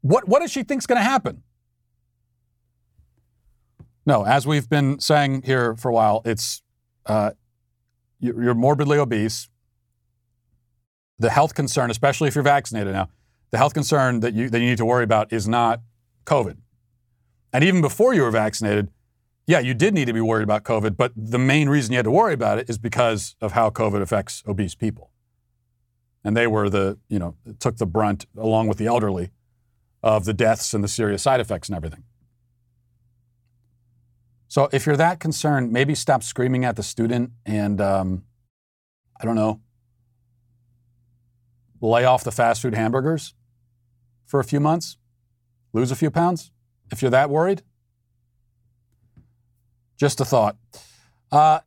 [0.00, 1.42] What what does she think's going to happen?
[4.04, 6.62] No, as we've been saying here for a while, it's
[7.06, 7.30] uh,
[8.18, 9.48] you're morbidly obese.
[11.18, 13.08] The health concern, especially if you're vaccinated now,
[13.52, 15.80] the health concern that you, that you need to worry about is not
[16.24, 16.56] COVID.
[17.52, 18.88] And even before you were vaccinated,
[19.46, 22.04] yeah, you did need to be worried about COVID, but the main reason you had
[22.04, 25.11] to worry about it is because of how COVID affects obese people.
[26.24, 29.30] And they were the, you know, took the brunt along with the elderly
[30.02, 32.04] of the deaths and the serious side effects and everything.
[34.48, 38.24] So if you're that concerned, maybe stop screaming at the student and, um,
[39.20, 39.60] I don't know,
[41.80, 43.34] lay off the fast food hamburgers
[44.26, 44.96] for a few months,
[45.72, 46.50] lose a few pounds.
[46.90, 47.62] If you're that worried,
[49.98, 50.56] just a thought.
[51.30, 51.60] Uh,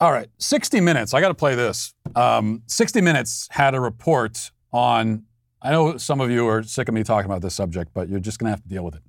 [0.00, 1.14] all right, 60 Minutes.
[1.14, 1.94] I got to play this.
[2.16, 5.24] Um, 60 Minutes had a report on.
[5.60, 8.20] I know some of you are sick of me talking about this subject, but you're
[8.20, 9.02] just going to have to deal with it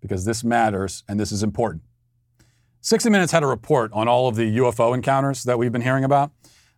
[0.00, 1.82] because this matters and this is important.
[2.82, 6.04] 60 Minutes had a report on all of the UFO encounters that we've been hearing
[6.04, 6.32] about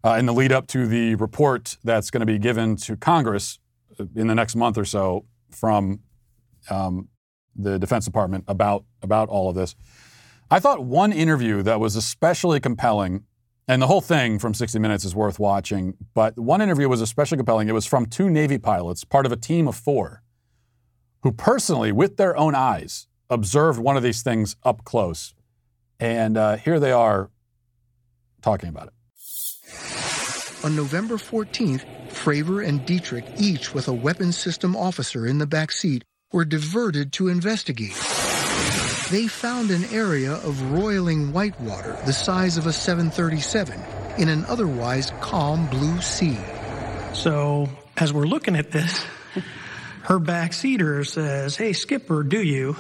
[0.05, 3.59] uh, in the lead up to the report that's going to be given to Congress
[3.99, 5.99] uh, in the next month or so from
[6.71, 7.09] um,
[7.57, 9.75] the Defense Department about, about all of this.
[10.49, 13.25] I thought one interview that was especially compelling,
[13.69, 17.37] and the whole thing from 60 Minutes is worth watching, but one interview was especially
[17.37, 17.69] compelling.
[17.69, 20.23] It was from two Navy pilots, part of a team of four,
[21.23, 25.35] who personally, with their own eyes, observed one of these things up close.
[25.99, 27.31] And uh, here they are
[28.41, 28.93] talking about it.
[30.65, 35.73] On November 14th, Fravor and Dietrich, each with a weapons system officer in the back
[35.73, 37.95] seat, were diverted to investigate
[39.11, 43.81] they found an area of roiling whitewater the size of a 737
[44.19, 46.39] in an otherwise calm blue sea.
[47.13, 49.05] So, as we're looking at this,
[50.03, 52.77] her backseater says, Hey, Skipper, do you?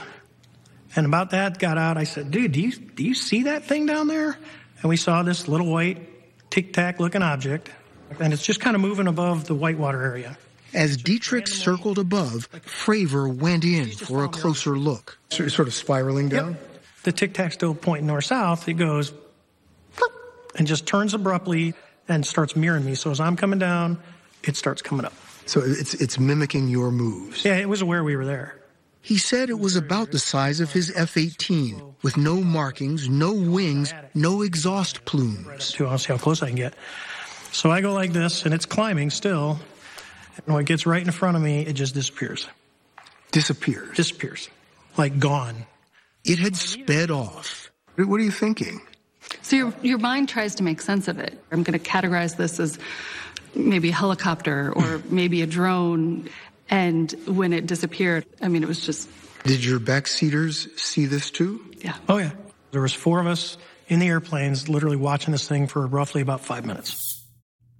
[0.94, 3.86] And about that got out, I said, Dude, do you, do you see that thing
[3.86, 4.36] down there?
[4.80, 7.70] And we saw this little white tic tac looking object,
[8.20, 10.36] and it's just kind of moving above the whitewater area.
[10.76, 15.18] As Dietrich circled above, Fravor went in for a closer look.
[15.30, 16.52] So sort of spiraling down?
[16.52, 16.82] Yep.
[17.04, 18.68] The tic tac still pointing north south.
[18.68, 19.12] It goes
[20.54, 21.74] and just turns abruptly
[22.08, 22.94] and starts mirroring me.
[22.94, 23.98] So as I'm coming down,
[24.42, 25.14] it starts coming up.
[25.46, 27.44] So it's it's mimicking your moves.
[27.44, 28.60] Yeah, it was aware we were there.
[29.00, 33.94] He said it was about the size of his F-18, with no markings, no wings,
[34.14, 35.70] no exhaust plumes.
[35.72, 36.74] To I'll see how close I can get.
[37.52, 39.60] So I go like this, and it's climbing still,
[40.44, 42.48] and when it gets right in front of me, it just disappears.
[43.32, 43.96] Disappears?
[43.96, 44.48] Disappears.
[44.96, 45.66] Like gone.
[46.24, 47.70] It had sped off.
[47.96, 48.80] What are you thinking?
[49.42, 51.40] So your, your mind tries to make sense of it.
[51.50, 52.78] I'm going to categorize this as
[53.54, 56.28] maybe a helicopter or maybe a drone.
[56.68, 59.08] And when it disappeared, I mean, it was just.
[59.44, 61.64] Did your backseaters see this too?
[61.78, 61.96] Yeah.
[62.08, 62.32] Oh, yeah.
[62.72, 63.56] There was four of us
[63.88, 67.24] in the airplanes literally watching this thing for roughly about five minutes.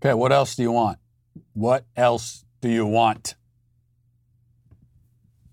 [0.00, 0.98] Okay, what else do you want?
[1.52, 3.34] What else do you want?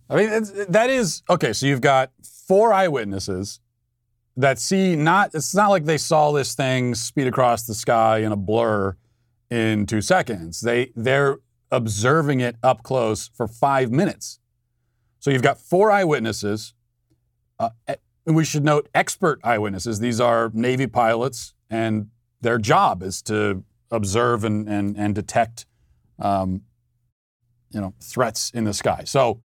[0.10, 1.54] I mean, that is okay.
[1.54, 2.12] So you've got
[2.48, 3.60] four eyewitnesses
[4.38, 5.32] that see not.
[5.34, 8.96] It's not like they saw this thing speed across the sky in a blur
[9.50, 10.62] in two seconds.
[10.62, 11.38] They they're
[11.72, 14.40] observing it up close for five minutes.
[15.20, 16.74] So you've got four eyewitnesses.
[17.60, 17.70] Uh,
[18.26, 20.00] and we should note expert eyewitnesses.
[20.00, 22.10] These are Navy pilots, and
[22.42, 25.66] their job is to observe and and, and detect
[26.20, 26.62] um,
[27.74, 29.04] you know, threats in the sky.
[29.06, 29.42] So,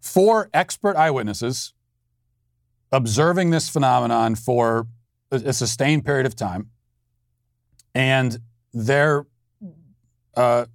[0.00, 1.72] four expert eyewitnesses
[2.92, 4.86] observing this phenomenon for
[5.30, 6.70] a, sustained period of time,
[7.94, 8.38] and
[8.72, 9.26] their
[10.36, 10.66] uh,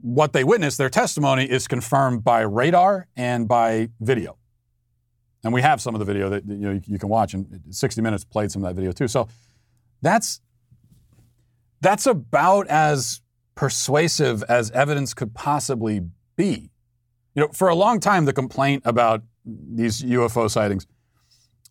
[0.00, 4.36] what they witnessed, their testimony is confirmed by radar and by video.
[5.44, 7.62] And we have some of the video that you know you, you can watch, and
[7.70, 9.06] 60 Minutes played some of that video too.
[9.06, 9.28] So
[10.02, 10.40] that's
[11.80, 13.20] that's about as
[13.58, 16.00] persuasive as evidence could possibly
[16.36, 16.70] be.
[17.34, 20.86] You know, for a long time, the complaint about these UFO sightings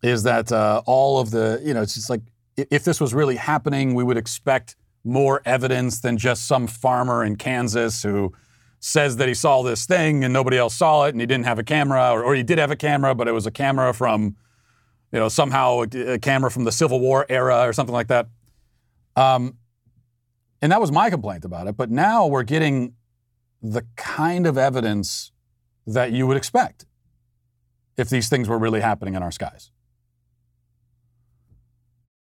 [0.02, 2.20] is that uh, all of the, you know, it's just like
[2.58, 7.36] if this was really happening, we would expect more evidence than just some farmer in
[7.36, 8.34] Kansas who
[8.80, 11.58] says that he saw this thing and nobody else saw it and he didn't have
[11.58, 14.36] a camera, or, or he did have a camera, but it was a camera from,
[15.10, 18.28] you know, somehow a, camera from the Civil War era or something like that.
[19.16, 19.56] Um,
[20.60, 21.76] and that was my complaint about it.
[21.76, 22.94] But now we're getting
[23.62, 25.32] the kind of evidence
[25.86, 26.86] that you would expect
[27.96, 29.70] if these things were really happening in our skies.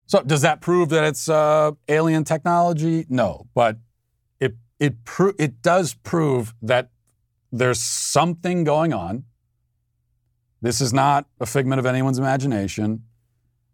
[0.08, 3.06] So, does that prove that it's uh, alien technology?
[3.10, 3.78] No, but
[4.40, 6.90] it it pro- it does prove that
[7.52, 9.24] there's something going on.
[10.62, 13.04] This is not a figment of anyone's imagination.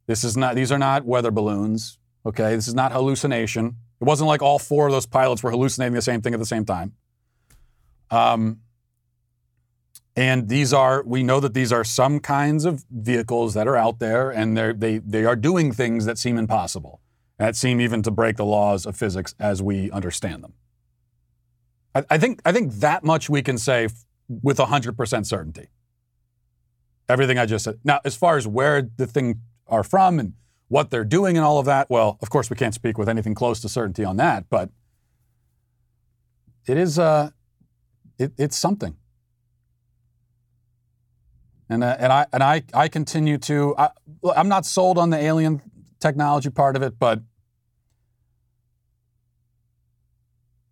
[0.08, 2.00] This is not; these are not weather balloons.
[2.26, 3.76] Okay, this is not hallucination.
[4.02, 6.46] It wasn't like all four of those pilots were hallucinating the same thing at the
[6.46, 6.94] same time.
[8.10, 8.62] Um,
[10.16, 14.00] and these are, we know that these are some kinds of vehicles that are out
[14.00, 17.00] there and they, they are doing things that seem impossible,
[17.38, 20.54] that seem even to break the laws of physics as we understand them.
[21.94, 25.70] I, I think, I think that much we can say f- with 100% certainty.
[27.08, 27.80] Everything I just said.
[27.84, 30.34] Now, as far as where the thing are from and
[30.72, 33.36] what they're doing and all of that, well, of course, we can't speak with anything
[33.36, 34.70] close to certainty on that, but
[36.66, 37.32] it is, uh,
[38.18, 38.96] it, it's something.
[41.68, 43.90] And, uh, and I and I I continue to I,
[44.36, 45.62] I'm not sold on the alien
[46.00, 47.22] technology part of it, but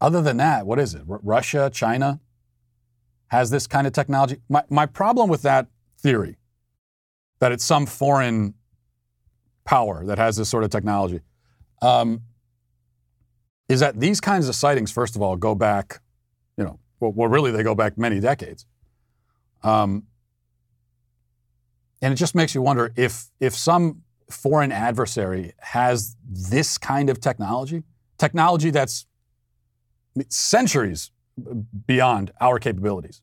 [0.02, 1.04] other than that, what is it?
[1.10, 2.20] R- Russia, China
[3.28, 4.38] has this kind of technology.
[4.50, 6.36] My my problem with that theory,
[7.39, 8.56] that it's some foreign
[9.70, 11.20] power that has this sort of technology,
[11.84, 12.22] um,
[13.68, 16.02] is that these kinds of sightings, first of all, go back,
[16.58, 18.66] you know, well, well really they go back many decades.
[19.62, 20.08] Um,
[22.02, 24.02] and it just makes you wonder if if some
[24.32, 27.84] foreign adversary has this kind of technology,
[28.18, 29.06] technology that's
[30.30, 31.12] centuries
[31.86, 33.22] beyond our capabilities,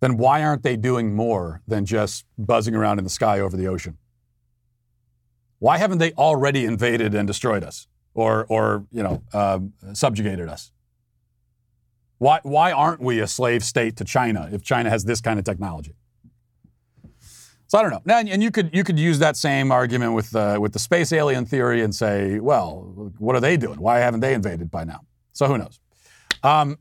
[0.00, 3.66] then why aren't they doing more than just buzzing around in the sky over the
[3.66, 3.98] ocean?
[5.66, 10.70] Why haven't they already invaded and destroyed us, or or you know um, subjugated us?
[12.18, 15.44] Why why aren't we a slave state to China if China has this kind of
[15.44, 15.96] technology?
[17.66, 18.02] So I don't know.
[18.04, 21.12] Now, and you could you could use that same argument with uh, with the space
[21.12, 23.80] alien theory and say, well, what are they doing?
[23.80, 25.00] Why haven't they invaded by now?
[25.32, 25.80] So who knows?
[26.44, 26.78] Um,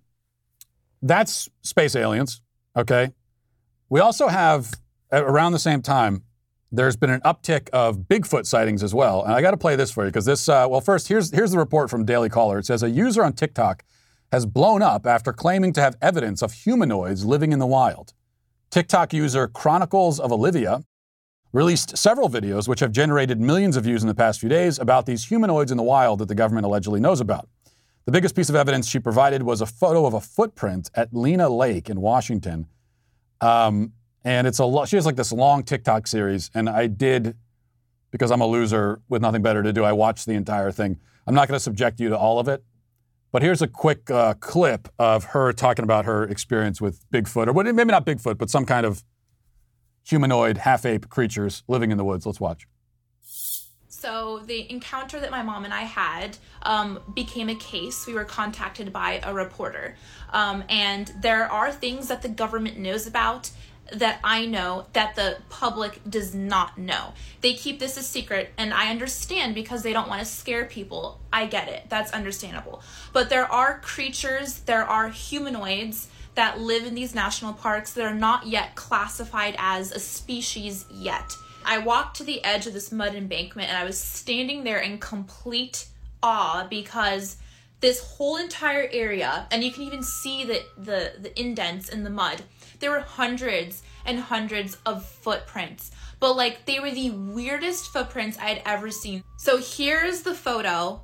[1.02, 2.40] that's space aliens.
[2.76, 3.14] Okay.
[3.90, 4.80] We also have
[5.12, 6.22] around the same time.
[6.76, 9.92] There's been an uptick of Bigfoot sightings as well, and I got to play this
[9.92, 10.50] for you because this.
[10.50, 12.60] Uh, well, first here's here's the report from Daily Caller.
[12.60, 13.84] It says a user on TikTok
[14.32, 18.14] has blown up after claiming to have evidence of humanoids living in the wild.
[18.72, 20.84] TikTok user Chronicles of Olivia
[21.54, 25.06] released several videos which have generated millions of views in the past few days about
[25.06, 27.48] these humanoids in the wild that the government allegedly knows about.
[28.04, 31.48] The biggest piece of evidence she provided was a photo of a footprint at Lena
[31.48, 32.68] Lake in Washington.
[33.40, 33.94] Um,
[34.26, 37.38] and it's a lo- she has like this long TikTok series, and I did
[38.12, 39.84] because I'm a loser with nothing better to do.
[39.84, 41.00] I watched the entire thing.
[41.28, 42.64] I'm not going to subject you to all of it,
[43.32, 47.74] but here's a quick uh, clip of her talking about her experience with Bigfoot, or
[47.74, 49.04] maybe not Bigfoot, but some kind of
[50.04, 52.26] humanoid half ape creatures living in the woods.
[52.26, 52.68] Let's watch.
[53.88, 58.06] So the encounter that my mom and I had um, became a case.
[58.06, 59.96] We were contacted by a reporter,
[60.32, 63.52] um, and there are things that the government knows about
[63.94, 67.14] that I know that the public does not know.
[67.42, 71.20] They keep this a secret, and I understand because they don't want to scare people.
[71.32, 71.84] I get it.
[71.90, 72.82] That's understandable.
[73.14, 78.14] But there are creatures, there are humanoids that live in these national parks that are
[78.14, 81.32] not yet classified as a species yet.
[81.64, 85.00] I walked to the edge of this mud embankment and I was standing there in
[85.00, 85.88] complete
[86.22, 87.38] awe because
[87.80, 92.10] this whole entire area, and you can even see the, the, the indents in the
[92.10, 92.44] mud,
[92.80, 95.92] there were hundreds and hundreds of footprints.
[96.20, 99.24] But like they were the weirdest footprints I had ever seen.
[99.38, 101.02] So here's the photo.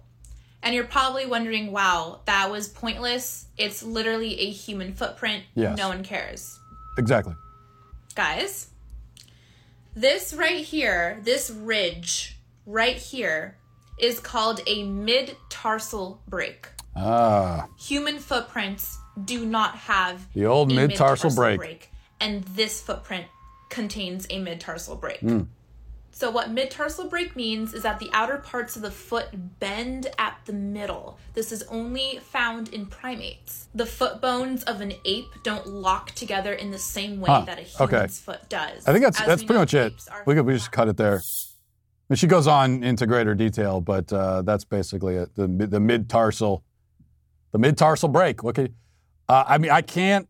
[0.64, 3.48] And you're probably wondering, wow, that was pointless.
[3.58, 5.44] It's literally a human footprint.
[5.56, 5.78] Yes.
[5.78, 6.60] No one cares.
[7.00, 7.34] Exactly.
[8.16, 8.68] Guys,
[9.96, 13.58] this right here, this ridge right here,
[13.98, 16.68] is called a mid tarsal break.
[16.96, 21.92] Ah, Human footprints do not have The old a mid-tarsal break.
[22.20, 23.26] and this footprint
[23.70, 25.20] contains a mid tarsal break.
[25.20, 25.42] Hmm.
[26.14, 29.28] So, what mid tarsal break means is that the outer parts of the foot
[29.60, 31.18] bend at the middle.
[31.36, 33.70] This is only found in primates.
[33.74, 37.58] The foot bones of an ape don't lock together in the same way Huh, that
[37.60, 37.96] a okay.
[37.96, 38.86] human's foot does.
[38.86, 39.94] I think that's As that's pretty know, much it.
[40.26, 41.22] We could we just cut it there.
[42.10, 45.34] And she goes on into greater detail, but uh, that's basically it.
[45.36, 46.62] The mid- the mid tarsal,
[47.54, 48.44] the mid tarsal break.
[48.44, 48.76] What could,
[49.32, 50.28] uh, I mean, I can't.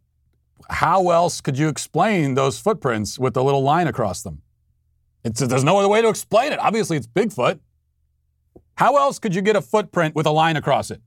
[0.69, 4.43] How else could you explain those footprints with the little line across them?
[5.23, 6.59] It's, there's no other way to explain it.
[6.59, 7.59] Obviously, it's Bigfoot.
[8.75, 11.01] How else could you get a footprint with a line across it?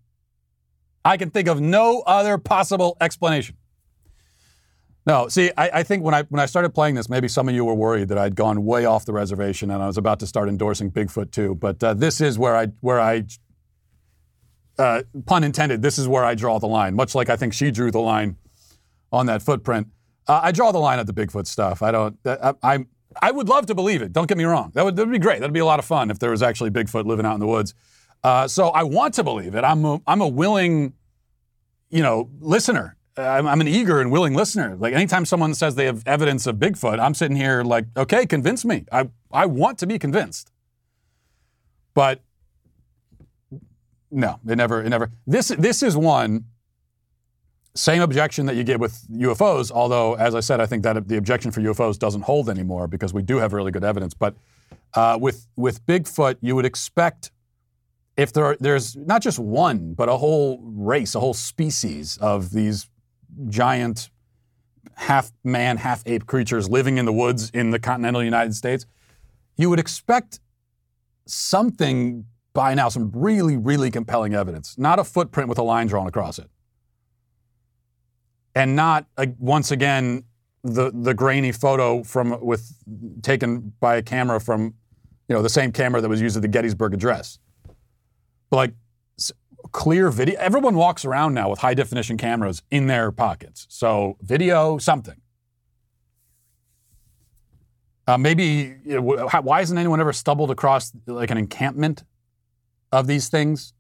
[1.05, 3.57] I can think of no other possible explanation.
[5.07, 7.55] No, see, I, I think when I when I started playing this, maybe some of
[7.55, 10.27] you were worried that I'd gone way off the reservation and I was about to
[10.27, 11.55] start endorsing Bigfoot too.
[11.55, 13.25] But uh, this is where I where I
[14.79, 15.83] uh, pun intended.
[15.83, 16.95] This is where I draw the line.
[16.95, 18.37] Much like I think she drew the line
[19.13, 19.89] on that footprint.
[20.27, 21.83] Uh, I draw the line at the Bigfoot stuff.
[21.83, 22.19] I don't.
[22.25, 22.87] I, I
[23.21, 24.13] I would love to believe it.
[24.13, 24.73] Don't get me wrong.
[24.75, 25.41] That would, that would be great.
[25.41, 27.47] That'd be a lot of fun if there was actually Bigfoot living out in the
[27.47, 27.75] woods.
[28.23, 29.65] Uh, so I want to believe it.
[29.65, 30.95] I'm a, I'm a willing,
[31.91, 32.97] you know, listener.
[33.17, 34.77] I'm, I'm an eager and willing listener.
[34.77, 38.65] Like anytime someone says they have evidence of Bigfoot, I'm sitting here like, okay, convince
[38.65, 38.87] me.
[38.91, 40.51] I, I want to be convinced.
[41.95, 42.23] But
[44.15, 45.11] no, it never, it never.
[45.27, 46.45] This, this is one
[47.75, 51.17] same objection that you get with UFOs, although, as I said, I think that the
[51.17, 54.15] objection for UFOs doesn't hold anymore because we do have really good evidence.
[54.15, 54.37] But
[54.95, 57.33] uh, with with Bigfoot, you would expect
[58.17, 62.51] if there are, there's not just one, but a whole race, a whole species of
[62.51, 62.89] these
[63.49, 64.11] giant
[64.95, 68.87] half man, half ape creatures living in the woods in the continental United States,
[69.57, 70.39] you would expect
[71.27, 76.07] something by now, some really, really compelling evidence, not a footprint with a line drawn
[76.07, 76.49] across it
[78.55, 79.07] and not
[79.39, 80.25] once again
[80.63, 82.73] the the grainy photo from with
[83.23, 84.75] taken by a camera from
[85.29, 87.39] you know the same camera that was used at the Gettysburg Address.
[88.51, 88.75] But like
[89.73, 93.67] clear video, everyone walks around now with high definition cameras in their pockets.
[93.71, 95.21] So video, something.
[98.07, 102.05] Uh, maybe you know, why hasn't anyone ever stumbled across like an encampment
[102.95, 103.75] of these things,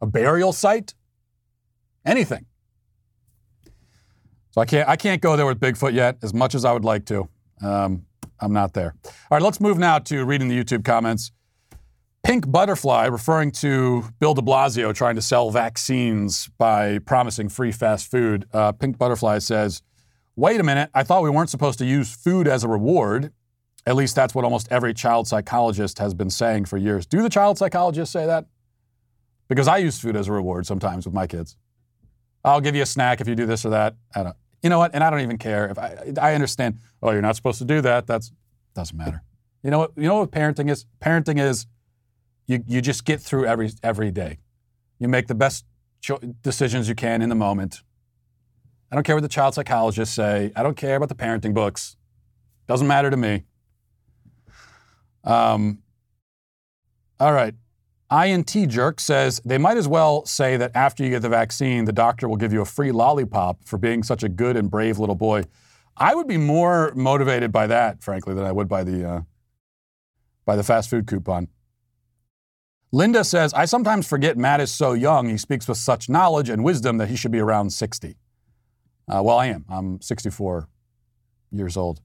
[0.00, 0.94] a burial site,
[2.04, 2.46] anything?
[4.50, 6.84] So I can't I can't go there with Bigfoot yet, as much as I would
[6.84, 7.28] like to.
[7.62, 8.06] Um,
[8.40, 8.94] I'm not there.
[9.04, 11.32] All right, let's move now to reading the YouTube comments.
[12.24, 18.10] Pink Butterfly, referring to Bill de Blasio trying to sell vaccines by promising free fast
[18.10, 18.46] food.
[18.52, 19.82] Uh, Pink Butterfly says,
[20.34, 23.32] Wait a minute, I thought we weren't supposed to use food as a reward.
[23.86, 27.06] At least that's what almost every child psychologist has been saying for years.
[27.06, 28.46] Do the child psychologists say that?
[29.48, 31.56] Because I use food as a reward sometimes with my kids.
[32.44, 33.96] I'll give you a snack if you do this or that.
[34.14, 34.94] I don't, you know what?
[34.94, 36.78] And I don't even care if I, I understand.
[37.02, 38.06] Oh, you're not supposed to do that.
[38.06, 38.32] That's
[38.74, 39.22] doesn't matter.
[39.62, 39.92] You know what?
[39.96, 40.84] You know what parenting is?
[41.00, 41.66] Parenting is
[42.46, 44.38] you you just get through every every day.
[44.98, 45.64] You make the best
[46.00, 47.82] cho- decisions you can in the moment.
[48.90, 50.52] I don't care what the child psychologists say.
[50.54, 51.96] I don't care about the parenting books.
[52.66, 53.44] Doesn't matter to me.
[55.24, 55.82] Um,
[57.18, 57.54] all right.
[58.12, 61.92] INT Jerk says they might as well say that after you get the vaccine, the
[61.92, 65.14] doctor will give you a free lollipop for being such a good and brave little
[65.14, 65.44] boy.
[65.96, 69.20] I would be more motivated by that, frankly, than I would by the uh,
[70.44, 71.48] by the fast food coupon.
[72.92, 75.28] Linda says, I sometimes forget Matt is so young.
[75.28, 78.16] He speaks with such knowledge and wisdom that he should be around 60.
[79.08, 79.64] Uh, well, I am.
[79.68, 80.68] I'm 64
[81.50, 82.00] years old.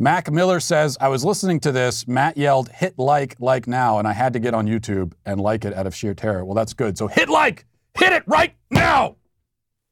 [0.00, 2.06] Mac Miller says, I was listening to this.
[2.06, 5.64] Matt yelled, hit like, like now, and I had to get on YouTube and like
[5.64, 6.44] it out of sheer terror.
[6.44, 6.96] Well, that's good.
[6.96, 9.16] So hit like, hit it right now.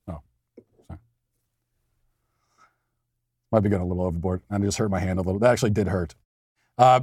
[0.08, 0.22] Oh,
[0.86, 1.00] sorry.
[3.50, 4.42] Might be going a little overboard.
[4.48, 5.40] I just hurt my hand a little.
[5.40, 6.14] That actually did hurt.
[6.78, 7.00] Uh,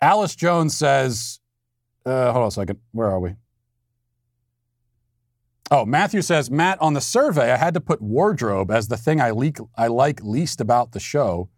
[0.00, 1.40] Alice Jones says,
[2.06, 2.78] uh, hold on a second.
[2.92, 3.34] Where are we?
[5.70, 9.20] Oh, Matthew says, Matt, on the survey, I had to put wardrobe as the thing
[9.20, 11.48] I, leak, I like least about the show.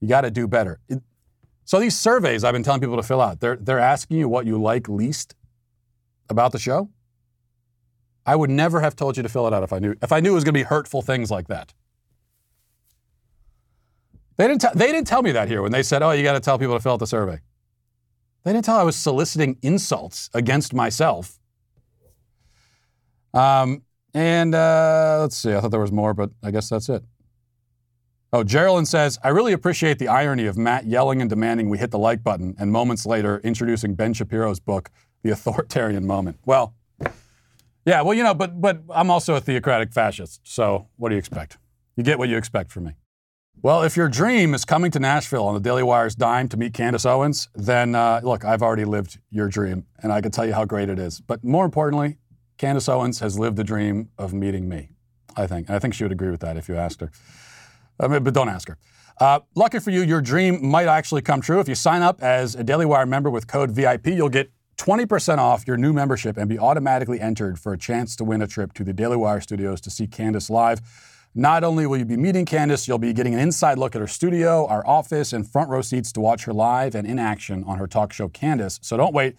[0.00, 0.80] You got to do better.
[0.88, 1.02] It,
[1.64, 4.46] so these surveys I've been telling people to fill out, they're, they're asking you what
[4.46, 5.36] you like least
[6.28, 6.90] about the show.
[8.26, 10.20] I would never have told you to fill it out if I knew if I
[10.20, 11.72] knew it was going to be hurtful things like that.
[14.36, 16.34] They didn't, t- they didn't tell me that here when they said, oh, you got
[16.34, 17.40] to tell people to fill out the survey.
[18.44, 21.37] They didn't tell I was soliciting insults against myself
[23.34, 23.82] um,
[24.14, 27.04] and uh, let's see, I thought there was more, but I guess that's it.
[28.32, 31.90] Oh, Geraldine says, I really appreciate the irony of Matt yelling and demanding we hit
[31.90, 34.90] the like button, and moments later introducing Ben Shapiro's book,
[35.22, 36.38] The Authoritarian Moment.
[36.44, 36.74] Well,
[37.86, 41.18] yeah, well, you know, but but I'm also a theocratic fascist, so what do you
[41.18, 41.56] expect?
[41.96, 42.92] You get what you expect from me.
[43.62, 46.74] Well, if your dream is coming to Nashville on the Daily Wire's dime to meet
[46.74, 50.52] Candace Owens, then uh, look, I've already lived your dream, and I can tell you
[50.52, 51.20] how great it is.
[51.20, 52.18] But more importantly,
[52.58, 54.90] Candace Owens has lived the dream of meeting me,
[55.36, 55.68] I think.
[55.68, 57.10] And I think she would agree with that if you asked her.
[57.98, 58.76] I mean, but don't ask her.
[59.20, 61.58] Uh, lucky for you, your dream might actually come true.
[61.60, 65.38] If you sign up as a Daily Wire member with code VIP, you'll get 20%
[65.38, 68.72] off your new membership and be automatically entered for a chance to win a trip
[68.74, 70.80] to the Daily Wire studios to see Candace live.
[71.34, 74.06] Not only will you be meeting Candace, you'll be getting an inside look at her
[74.06, 77.78] studio, our office, and front row seats to watch her live and in action on
[77.78, 78.78] her talk show Candace.
[78.82, 79.36] So don't wait.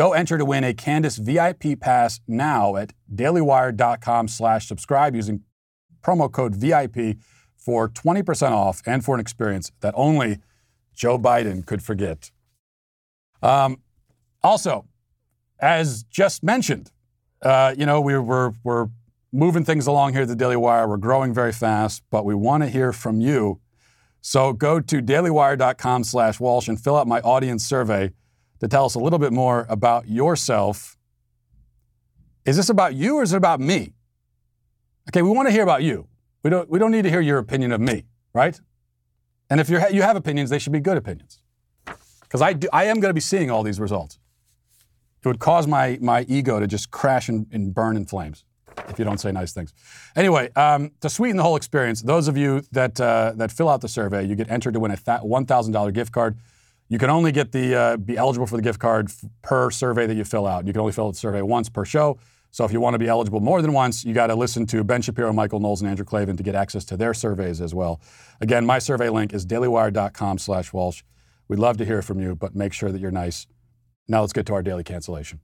[0.00, 5.42] Go enter to win a Candace VIP pass now at dailywire.com slash subscribe using
[6.02, 7.18] promo code VIP
[7.54, 10.38] for 20% off and for an experience that only
[10.94, 12.30] Joe Biden could forget.
[13.42, 13.82] Um,
[14.42, 14.86] also,
[15.58, 16.90] as just mentioned,
[17.42, 18.88] uh, you know, we, we're, we're
[19.34, 20.88] moving things along here at the Daily Wire.
[20.88, 23.60] We're growing very fast, but we want to hear from you.
[24.22, 28.12] So go to dailywire.com slash Walsh and fill out my audience survey
[28.60, 30.96] to tell us a little bit more about yourself.
[32.44, 33.94] Is this about you or is it about me?
[35.08, 36.06] Okay, we want to hear about you.
[36.42, 38.58] We don't, we don't need to hear your opinion of me, right?
[39.50, 41.40] And if you're, you have opinions, they should be good opinions.
[42.22, 44.18] Because I, do, I am going to be seeing all these results.
[45.22, 48.44] It would cause my, my ego to just crash and, and burn in flames
[48.88, 49.74] if you don't say nice things.
[50.16, 53.80] Anyway, um, to sweeten the whole experience, those of you that, uh, that fill out
[53.80, 56.38] the survey, you get entered to win a $1,000 gift card.
[56.90, 60.08] You can only get the uh, be eligible for the gift card f- per survey
[60.08, 60.66] that you fill out.
[60.66, 62.18] You can only fill out the survey once per show.
[62.50, 64.82] So if you want to be eligible more than once, you got to listen to
[64.82, 68.00] Ben Shapiro, Michael Knowles, and Andrew Klavan to get access to their surveys as well.
[68.40, 71.04] Again, my survey link is dailywire.com slash Walsh.
[71.46, 73.46] We'd love to hear from you, but make sure that you're nice.
[74.08, 75.38] Now let's get to our daily cancellation.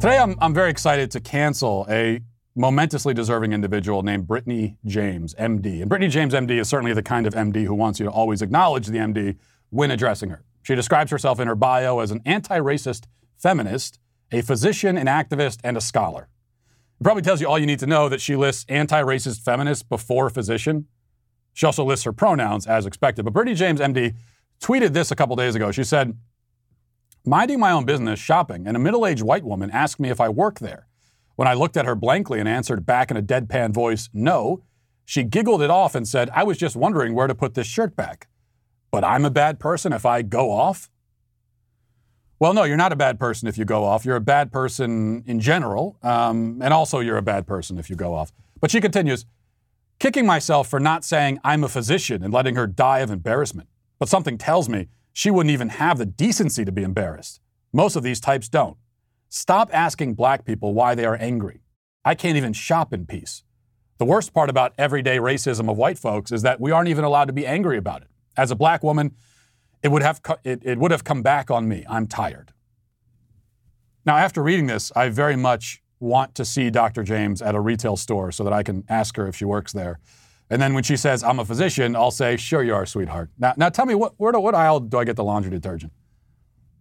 [0.00, 2.20] Today, I'm, I'm very excited to cancel a
[2.56, 5.80] momentously deserving individual named Brittany James, MD.
[5.80, 8.42] And Brittany James, MD, is certainly the kind of MD who wants you to always
[8.42, 9.36] acknowledge the MD
[9.70, 10.44] when addressing her.
[10.62, 13.04] She describes herself in her bio as an anti racist
[13.36, 13.98] feminist,
[14.32, 16.28] a physician, an activist, and a scholar.
[17.00, 19.88] It probably tells you all you need to know that she lists anti racist feminist
[19.88, 20.86] before physician.
[21.52, 23.24] She also lists her pronouns as expected.
[23.24, 24.14] But Brittany James, MD,
[24.60, 25.70] tweeted this a couple days ago.
[25.72, 26.16] She said,
[27.26, 30.28] Minding my own business, shopping, and a middle aged white woman asked me if I
[30.28, 30.88] work there.
[31.36, 34.62] When I looked at her blankly and answered back in a deadpan voice, no,
[35.04, 37.96] she giggled it off and said, I was just wondering where to put this shirt
[37.96, 38.28] back.
[38.90, 40.88] But I'm a bad person if I go off?
[42.38, 44.04] Well, no, you're not a bad person if you go off.
[44.04, 47.96] You're a bad person in general, um, and also you're a bad person if you
[47.96, 48.32] go off.
[48.60, 49.26] But she continues,
[49.98, 53.68] kicking myself for not saying I'm a physician and letting her die of embarrassment.
[53.98, 57.40] But something tells me she wouldn't even have the decency to be embarrassed.
[57.72, 58.76] Most of these types don't.
[59.34, 61.60] Stop asking black people why they are angry.
[62.04, 63.42] I can't even shop in peace.
[63.98, 67.24] The worst part about everyday racism of white folks is that we aren't even allowed
[67.24, 68.08] to be angry about it.
[68.36, 69.16] As a black woman,
[69.82, 71.84] it would have, it, it would have come back on me.
[71.88, 72.52] I'm tired.
[74.06, 77.02] Now, after reading this, I very much want to see Dr.
[77.02, 79.98] James at a retail store so that I can ask her if she works there.
[80.48, 83.30] And then when she says, I'm a physician, I'll say, Sure, you are, sweetheart.
[83.36, 85.92] Now, now tell me, what, where what aisle do I get the laundry detergent?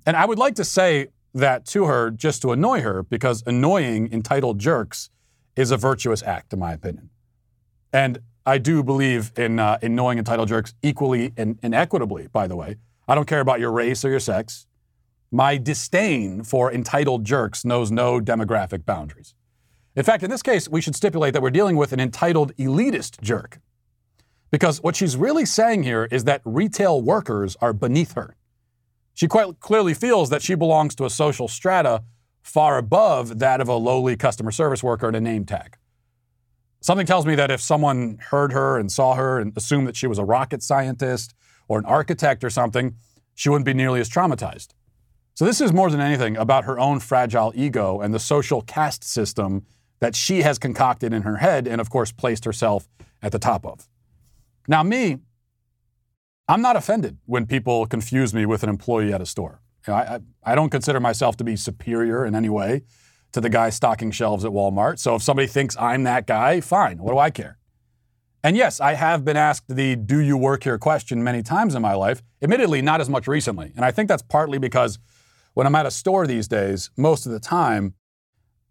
[0.05, 4.11] And I would like to say that to her just to annoy her because annoying
[4.11, 5.09] entitled jerks
[5.55, 7.09] is a virtuous act, in my opinion.
[7.91, 12.55] And I do believe in uh, annoying entitled jerks equally and, and equitably, by the
[12.55, 12.77] way.
[13.07, 14.67] I don't care about your race or your sex.
[15.31, 19.33] My disdain for entitled jerks knows no demographic boundaries.
[19.95, 23.21] In fact, in this case, we should stipulate that we're dealing with an entitled elitist
[23.21, 23.59] jerk.
[24.51, 28.35] Because what she's really saying here is that retail workers are beneath her.
[29.13, 32.03] She quite clearly feels that she belongs to a social strata
[32.41, 35.77] far above that of a lowly customer service worker in a name tag.
[36.81, 40.07] Something tells me that if someone heard her and saw her and assumed that she
[40.07, 41.33] was a rocket scientist
[41.69, 42.95] or an architect or something,
[43.35, 44.69] she wouldn't be nearly as traumatized.
[45.35, 49.03] So, this is more than anything about her own fragile ego and the social caste
[49.03, 49.65] system
[49.99, 52.87] that she has concocted in her head and, of course, placed herself
[53.21, 53.87] at the top of.
[54.67, 55.19] Now, me,
[56.47, 59.61] I'm not offended when people confuse me with an employee at a store.
[59.87, 62.83] You know, I, I, don't consider myself to be superior in any way
[63.31, 64.99] to the guy stocking shelves at Walmart.
[64.99, 66.99] So if somebody thinks I'm that guy, fine.
[66.99, 67.57] What do I care?
[68.43, 71.81] And yes, I have been asked the do you work here question many times in
[71.81, 73.71] my life, admittedly, not as much recently.
[73.75, 74.99] And I think that's partly because
[75.53, 77.93] when I'm at a store these days, most of the time,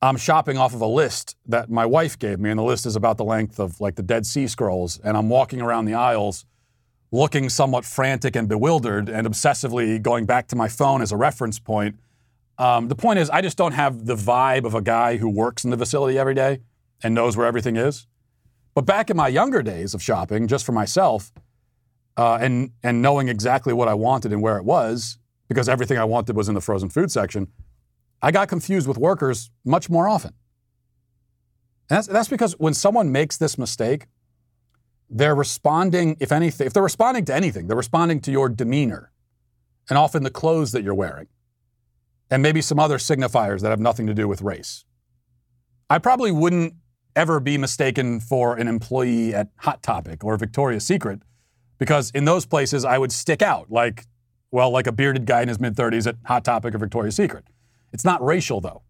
[0.03, 2.97] I'm shopping off of a list that my wife gave me, and the list is
[2.97, 4.99] about the length of like the Dead Sea Scrolls.
[5.03, 6.45] And I'm walking around the aisles
[7.13, 11.59] looking somewhat frantic and bewildered and obsessively going back to my phone as a reference
[11.59, 11.97] point.
[12.59, 15.63] Um, the point is, I just don't have the vibe of a guy who works
[15.65, 16.61] in the facility every day
[17.03, 18.07] and knows where everything is.
[18.75, 21.33] But back in my younger days of shopping, just for myself,
[22.17, 26.05] uh, and and knowing exactly what I wanted and where it was, because everything I
[26.05, 27.49] wanted was in the frozen food section,
[28.23, 30.33] I got confused with workers much more often.
[31.91, 34.07] And that's, that's because when someone makes this mistake,
[35.13, 39.13] they're responding, if anything, if they're responding to anything, they're responding to your demeanor
[39.91, 41.29] and often the clothes that you're wearing
[42.31, 44.85] and maybe some other signifiers that have nothing to do with race.
[45.91, 46.75] I probably wouldn't
[47.15, 51.21] ever be mistaken for an employee at Hot Topic or Victoria's Secret
[51.79, 54.07] because in those places I would stick out like,
[54.51, 57.45] well, like a bearded guy in his mid 30s at Hot Topic or Victoria's Secret.
[57.93, 58.83] It's not racial, though.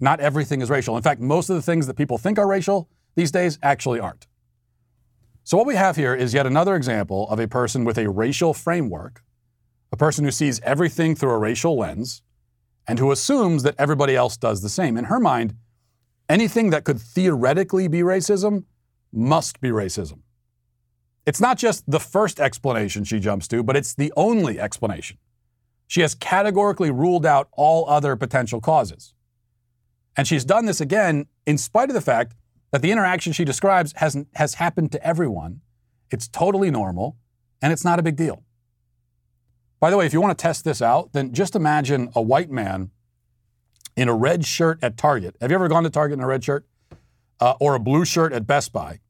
[0.00, 0.96] Not everything is racial.
[0.98, 4.26] In fact, most of the things that people think are racial these days actually aren't.
[5.44, 8.54] So, what we have here is yet another example of a person with a racial
[8.54, 9.22] framework,
[9.90, 12.22] a person who sees everything through a racial lens,
[12.86, 14.96] and who assumes that everybody else does the same.
[14.96, 15.54] In her mind,
[16.28, 18.64] anything that could theoretically be racism
[19.12, 20.20] must be racism.
[21.26, 25.18] It's not just the first explanation she jumps to, but it's the only explanation.
[25.86, 29.14] She has categorically ruled out all other potential causes.
[30.16, 32.34] And she's done this again in spite of the fact
[32.72, 35.60] that the interaction she describes hasn't, has happened to everyone.
[36.10, 37.16] It's totally normal,
[37.60, 38.42] and it's not a big deal.
[39.78, 42.50] By the way, if you want to test this out, then just imagine a white
[42.50, 42.90] man
[43.96, 45.36] in a red shirt at Target.
[45.40, 46.64] Have you ever gone to Target in a red shirt?
[47.40, 49.00] Uh, or a blue shirt at Best Buy,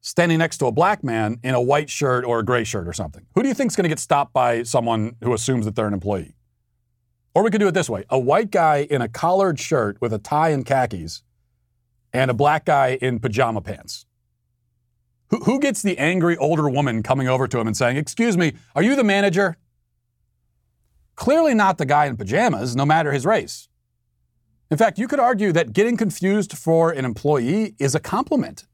[0.00, 2.92] standing next to a black man in a white shirt or a gray shirt or
[2.92, 3.26] something.
[3.34, 5.88] Who do you think is going to get stopped by someone who assumes that they're
[5.88, 6.36] an employee?
[7.34, 10.12] Or we could do it this way a white guy in a collared shirt with
[10.12, 11.22] a tie and khakis,
[12.16, 14.06] and a black guy in pajama pants.
[15.28, 18.54] Who, who gets the angry older woman coming over to him and saying, Excuse me,
[18.74, 19.56] are you the manager?
[21.14, 23.68] Clearly not the guy in pajamas, no matter his race.
[24.70, 28.66] In fact, you could argue that getting confused for an employee is a compliment.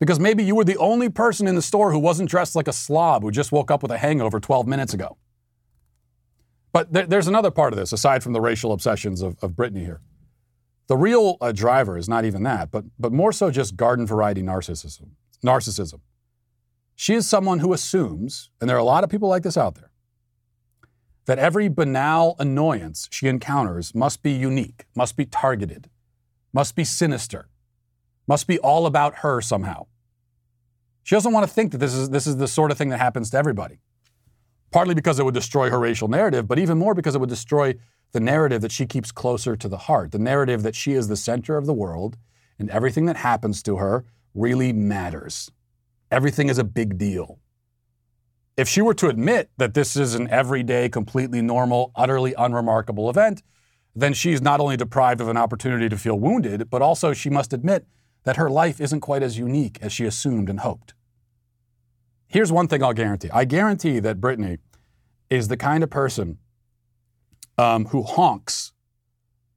[0.00, 2.72] Because maybe you were the only person in the store who wasn't dressed like a
[2.72, 5.16] slob who just woke up with a hangover 12 minutes ago.
[6.72, 9.80] But there, there's another part of this, aside from the racial obsessions of, of Britney
[9.80, 10.00] here.
[10.88, 14.42] The real uh, driver is not even that, but, but more so just garden variety
[14.42, 15.10] narcissism.
[15.44, 16.00] Narcissism.
[16.94, 19.76] She is someone who assumes, and there are a lot of people like this out
[19.76, 19.90] there,
[21.26, 25.88] that every banal annoyance she encounters must be unique, must be targeted,
[26.52, 27.48] must be sinister,
[28.26, 29.86] must be all about her somehow.
[31.04, 32.98] She doesn't want to think that this is, this is the sort of thing that
[32.98, 33.80] happens to everybody.
[34.70, 37.74] Partly because it would destroy her racial narrative, but even more because it would destroy
[38.12, 41.16] the narrative that she keeps closer to the heart, the narrative that she is the
[41.16, 42.16] center of the world
[42.58, 44.04] and everything that happens to her
[44.34, 45.50] really matters.
[46.10, 47.38] Everything is a big deal.
[48.56, 53.42] If she were to admit that this is an everyday, completely normal, utterly unremarkable event,
[53.96, 57.52] then she's not only deprived of an opportunity to feel wounded, but also she must
[57.52, 57.86] admit
[58.24, 60.94] that her life isn't quite as unique as she assumed and hoped.
[62.26, 64.58] Here's one thing I'll guarantee I guarantee that Brittany
[65.28, 66.38] is the kind of person
[67.58, 68.72] um, who honks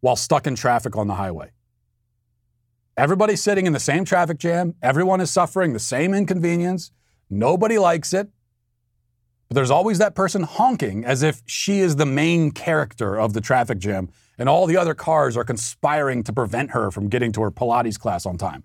[0.01, 1.51] while stuck in traffic on the highway.
[2.97, 6.91] Everybody's sitting in the same traffic jam, everyone is suffering the same inconvenience,
[7.29, 8.29] nobody likes it.
[9.47, 13.41] But there's always that person honking as if she is the main character of the
[13.41, 17.41] traffic jam and all the other cars are conspiring to prevent her from getting to
[17.41, 18.63] her Pilates class on time.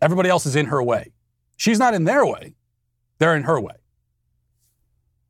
[0.00, 1.12] Everybody else is in her way.
[1.56, 2.54] She's not in their way,
[3.18, 3.74] they're in her way.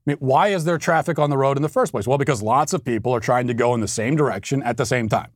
[0.07, 2.07] Mean, why is there traffic on the road in the first place?
[2.07, 4.87] Well, because lots of people are trying to go in the same direction at the
[4.87, 5.33] same time.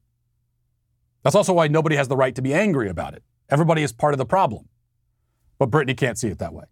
[1.23, 3.23] That's also why nobody has the right to be angry about it.
[3.51, 4.69] Everybody is part of the problem.
[5.59, 6.65] But Brittany can't see it that way.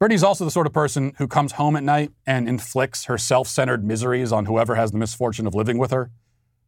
[0.00, 3.48] Britney's also the sort of person who comes home at night and inflicts her self
[3.48, 6.10] centered miseries on whoever has the misfortune of living with her.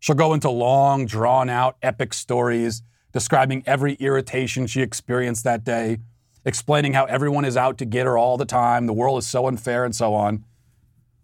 [0.01, 2.83] She'll go into long, drawn out, epic stories
[3.14, 5.99] describing every irritation she experienced that day,
[6.45, 9.47] explaining how everyone is out to get her all the time, the world is so
[9.47, 10.45] unfair, and so on.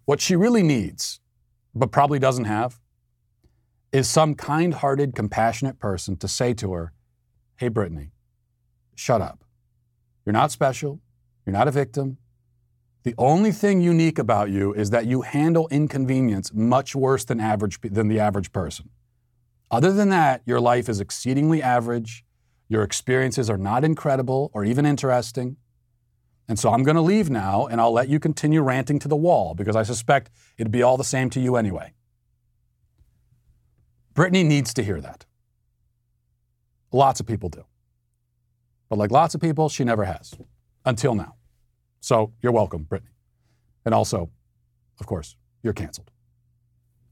[0.05, 1.19] What she really needs,
[1.75, 2.79] but probably doesn't have,
[3.91, 6.93] is some kind hearted, compassionate person to say to her,
[7.57, 8.11] Hey, Brittany,
[8.95, 9.43] shut up.
[10.25, 10.99] You're not special.
[11.45, 12.17] You're not a victim.
[13.03, 17.79] The only thing unique about you is that you handle inconvenience much worse than average
[17.81, 18.89] than the average person.
[19.71, 22.23] Other than that, your life is exceedingly average.
[22.71, 25.57] Your experiences are not incredible or even interesting.
[26.47, 29.15] And so I'm going to leave now and I'll let you continue ranting to the
[29.17, 31.91] wall because I suspect it'd be all the same to you anyway.
[34.13, 35.25] Brittany needs to hear that.
[36.93, 37.65] Lots of people do.
[38.87, 40.33] But like lots of people, she never has
[40.85, 41.35] until now.
[41.99, 43.11] So you're welcome, Brittany.
[43.83, 44.29] And also,
[45.01, 46.09] of course, you're canceled.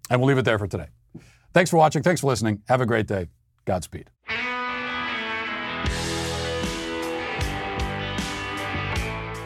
[0.10, 0.88] And we'll leave it there for today.
[1.54, 2.02] Thanks for watching.
[2.02, 2.62] Thanks for listening.
[2.70, 3.28] Have a great day.
[3.66, 4.10] Godspeed.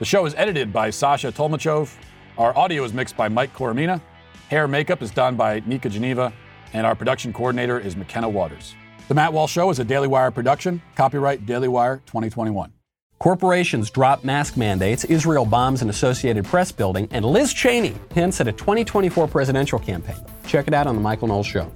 [0.00, 1.94] The show is edited by Sasha Tolmachov.
[2.36, 4.00] Our audio is mixed by Mike Coromina.
[4.48, 6.32] Hair makeup is done by Nika Geneva
[6.72, 8.74] and our production coordinator is McKenna Waters.
[9.06, 12.72] The Matt Walsh Show is a Daily Wire production, copyright Daily Wire 2021.
[13.20, 18.48] Corporations drop mask mandates, Israel bombs an Associated Press building, and Liz Cheney hints at
[18.48, 20.16] a 2024 presidential campaign.
[20.48, 21.70] Check it out on The Michael Knowles Show.